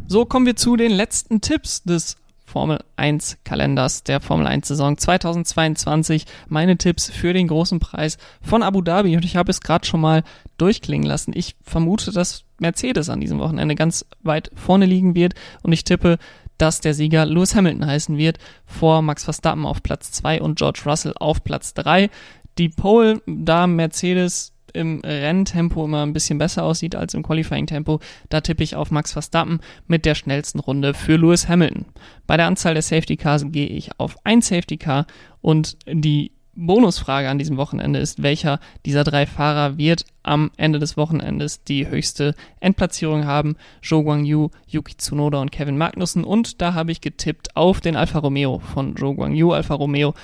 So 0.06 0.24
kommen 0.24 0.46
wir 0.46 0.56
zu 0.56 0.76
den 0.76 0.92
letzten 0.92 1.40
Tipps 1.40 1.82
des 1.82 2.16
Formel 2.44 2.80
1 2.96 3.38
Kalenders 3.44 4.02
der 4.02 4.20
Formel 4.20 4.46
1 4.46 4.68
Saison 4.68 4.96
2022. 4.96 6.26
Meine 6.48 6.76
Tipps 6.76 7.10
für 7.10 7.32
den 7.32 7.48
großen 7.48 7.80
Preis 7.80 8.18
von 8.42 8.62
Abu 8.62 8.82
Dhabi 8.82 9.16
und 9.16 9.24
ich 9.24 9.36
habe 9.36 9.50
es 9.50 9.60
gerade 9.60 9.86
schon 9.86 10.00
mal 10.00 10.22
durchklingen 10.58 11.06
lassen. 11.06 11.32
Ich 11.34 11.56
vermute, 11.62 12.12
dass 12.12 12.44
Mercedes 12.58 13.08
an 13.08 13.20
diesem 13.20 13.38
Wochenende 13.38 13.74
ganz 13.74 14.04
weit 14.22 14.50
vorne 14.54 14.86
liegen 14.86 15.14
wird 15.14 15.34
und 15.62 15.72
ich 15.72 15.84
tippe, 15.84 16.18
dass 16.58 16.80
der 16.80 16.94
Sieger 16.94 17.26
Lewis 17.26 17.54
Hamilton 17.54 17.86
heißen 17.86 18.16
wird, 18.16 18.38
vor 18.66 19.02
Max 19.02 19.24
Verstappen 19.24 19.66
auf 19.66 19.82
Platz 19.82 20.12
2 20.12 20.40
und 20.42 20.58
George 20.58 20.82
Russell 20.86 21.14
auf 21.18 21.42
Platz 21.42 21.74
3. 21.74 22.10
Die 22.58 22.68
Pole, 22.68 23.20
da 23.26 23.66
Mercedes 23.66 24.52
im 24.72 25.00
Renntempo 25.04 25.84
immer 25.84 26.04
ein 26.04 26.12
bisschen 26.12 26.38
besser 26.38 26.64
aussieht 26.64 26.94
als 26.94 27.14
im 27.14 27.22
Qualifying-Tempo, 27.22 28.00
da 28.28 28.40
tippe 28.40 28.62
ich 28.62 28.76
auf 28.76 28.90
Max 28.90 29.12
Verstappen 29.12 29.60
mit 29.86 30.04
der 30.04 30.14
schnellsten 30.14 30.60
Runde 30.60 30.94
für 30.94 31.16
Lewis 31.16 31.48
Hamilton. 31.48 31.86
Bei 32.26 32.36
der 32.36 32.46
Anzahl 32.46 32.74
der 32.74 32.82
Safety 32.82 33.16
Cars 33.16 33.44
gehe 33.48 33.66
ich 33.66 33.98
auf 33.98 34.16
ein 34.24 34.42
Safety 34.42 34.76
Car 34.76 35.06
und 35.40 35.76
die 35.86 36.32
Bonusfrage 36.54 37.28
an 37.28 37.38
diesem 37.38 37.56
Wochenende 37.56 37.98
ist, 37.98 38.22
welcher 38.22 38.60
dieser 38.84 39.04
drei 39.04 39.26
Fahrer 39.26 39.78
wird 39.78 40.04
am 40.22 40.50
Ende 40.56 40.78
des 40.78 40.96
Wochenendes 40.96 41.64
die 41.64 41.88
höchste 41.88 42.34
Endplatzierung 42.60 43.24
haben? 43.24 43.56
Zhou 43.82 44.02
Guangyu, 44.02 44.50
Yuki 44.66 44.96
Tsunoda 44.96 45.40
und 45.40 45.50
Kevin 45.50 45.78
Magnussen. 45.78 46.24
Und 46.24 46.60
da 46.60 46.74
habe 46.74 46.92
ich 46.92 47.00
getippt 47.00 47.56
auf 47.56 47.80
den 47.80 47.96
Alfa 47.96 48.18
Romeo 48.18 48.58
von 48.58 48.94
Zhou 48.96 49.14
Guangyu. 49.14 49.52
Alfa 49.52 49.74
Romeo 49.74 50.14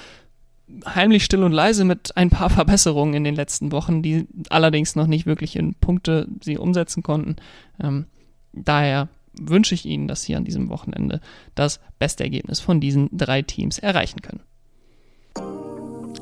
heimlich 0.86 1.24
still 1.24 1.42
und 1.42 1.52
leise 1.52 1.84
mit 1.84 2.16
ein 2.16 2.30
paar 2.30 2.50
Verbesserungen 2.58 3.14
in 3.14 3.24
den 3.24 3.34
letzten 3.34 3.72
Wochen, 3.72 4.02
die 4.02 4.26
allerdings 4.50 4.96
noch 4.96 5.06
nicht 5.06 5.26
wirklich 5.26 5.56
in 5.56 5.74
Punkte 5.74 6.28
sie 6.42 6.58
umsetzen 6.58 7.02
konnten. 7.02 7.36
Ähm, 7.82 8.06
daher 8.52 9.08
wünsche 9.40 9.74
ich 9.74 9.84
Ihnen, 9.84 10.08
dass 10.08 10.24
Sie 10.24 10.34
an 10.34 10.44
diesem 10.44 10.68
Wochenende 10.68 11.20
das 11.54 11.80
beste 11.98 12.24
Ergebnis 12.24 12.60
von 12.60 12.80
diesen 12.80 13.08
drei 13.12 13.42
Teams 13.42 13.78
erreichen 13.78 14.20
können. 14.22 14.40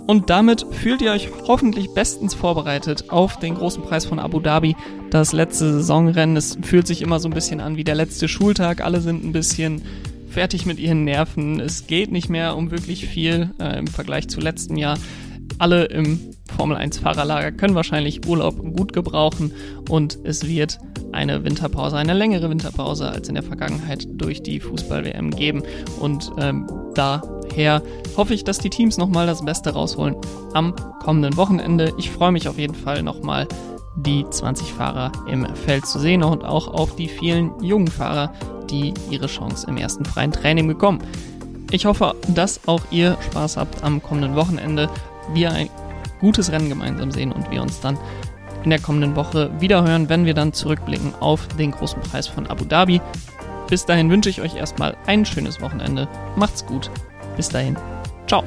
Und 0.07 0.31
damit 0.31 0.65
fühlt 0.71 1.03
ihr 1.03 1.11
euch 1.11 1.31
hoffentlich 1.49 1.93
bestens 1.93 2.35
vorbereitet 2.35 3.11
auf 3.11 3.39
den 3.39 3.57
großen 3.57 3.83
Preis 3.83 4.05
von 4.05 4.21
Abu 4.21 4.39
Dhabi, 4.39 4.77
das 5.11 5.33
letzte 5.33 5.73
Saisonrennen. 5.73 6.37
Es 6.37 6.57
fühlt 6.63 6.87
sich 6.87 7.03
immer 7.03 7.19
so 7.19 7.29
ein 7.29 7.35
bisschen 7.35 7.61
an 7.61 7.77
wie 7.77 7.83
der 7.83 7.97
letzte 7.97 8.29
Schultag. 8.29 8.83
Alle 8.83 9.01
sind 9.01 9.25
ein 9.25 9.33
bisschen 9.33 9.83
fertig 10.37 10.67
mit 10.67 10.79
ihren 10.79 11.05
Nerven. 11.05 11.61
Es 11.61 11.87
geht 11.87 12.13
nicht 12.13 12.29
mehr 12.29 12.59
um 12.59 12.71
wirklich 12.71 13.07
viel 13.07 13.55
äh, 13.59 13.79
im 13.79 13.87
Vergleich 13.87 14.29
zu 14.29 14.39
letztem 14.39 14.77
Jahr. 14.77 14.99
Alle 15.57 15.87
im 15.87 16.21
Formel 16.55 16.77
1 16.77 16.99
Fahrerlager 16.99 17.53
können 17.53 17.75
wahrscheinlich 17.75 18.29
Urlaub 18.29 18.59
gut 18.77 18.93
gebrauchen 18.93 19.53
und 19.89 20.19
es 20.25 20.47
wird 20.47 20.79
eine 21.13 21.43
Winterpause, 21.43 21.97
eine 21.97 22.13
längere 22.13 22.51
Winterpause 22.51 23.09
als 23.09 23.31
in 23.31 23.35
der 23.35 23.45
Vergangenheit 23.45 24.07
durch 24.11 24.43
die 24.43 24.61
Fußball-WM 24.61 25.31
geben. 25.31 25.63
Und 26.01 26.31
ähm, 26.39 26.69
daher 26.95 27.83
hoffe 28.19 28.35
ich, 28.35 28.45
dass 28.45 28.59
die 28.59 28.69
Teams 28.69 28.99
nochmal 28.99 29.27
das 29.27 29.43
Beste 29.43 29.71
rausholen 29.71 30.17
am 30.53 30.77
kommenden 31.03 31.39
Wochenende. 31.39 31.95
Ich 31.97 32.11
freue 32.11 32.33
mich 32.33 32.47
auf 32.47 32.59
jeden 32.59 32.75
Fall 32.75 33.03
nochmal 33.03 33.49
die 33.97 34.29
20 34.29 34.73
Fahrer 34.73 35.13
im 35.27 35.47
Feld 35.55 35.87
zu 35.87 35.99
sehen 35.99 36.23
und 36.23 36.45
auch 36.45 36.69
auf 36.69 36.97
die 36.97 37.09
vielen 37.09 37.53
jungen 37.63 37.89
Fahrer, 37.89 38.33
die 38.71 38.93
ihre 39.11 39.27
Chance 39.27 39.67
im 39.69 39.77
ersten 39.77 40.05
freien 40.05 40.33
Training 40.33 40.69
bekommen. 40.69 41.01
Ich 41.71 41.87
hoffe, 41.87 42.15
dass 42.29 42.61
auch 42.67 42.83
ihr 42.91 43.17
Spaß 43.31 43.57
habt 43.57 43.83
am 43.83 44.03
kommenden 44.03 44.37
Wochenende. 44.37 44.89
Wir 45.33 45.51
ein 45.51 45.71
gutes 46.21 46.53
Rennen 46.53 46.69
gemeinsam 46.69 47.11
sehen 47.11 47.33
und 47.33 47.51
wir 47.51 47.63
uns 47.63 47.81
dann 47.81 47.99
in 48.63 48.71
der 48.71 48.81
kommenden 48.81 49.17
Woche 49.17 49.51
wiederhören, 49.61 50.09
wenn 50.09 50.27
wir 50.27 50.35
dann 50.35 50.53
zurückblicken 50.53 51.15
auf 51.21 51.47
den 51.49 51.71
großen 51.71 52.01
Preis 52.03 52.27
von 52.27 52.47
Abu 52.47 52.65
Dhabi. 52.65 53.01
Bis 53.69 53.85
dahin 53.85 54.11
wünsche 54.11 54.31
ich 54.31 54.41
euch 54.41 54.57
erstmal 54.57 54.97
ein 55.07 55.25
schönes 55.25 55.61
Wochenende. 55.61 56.09
Macht's 56.37 56.65
gut. 56.67 56.91
Bis 57.37 57.49
dahin. 57.49 57.77
Ciao. 58.27 58.43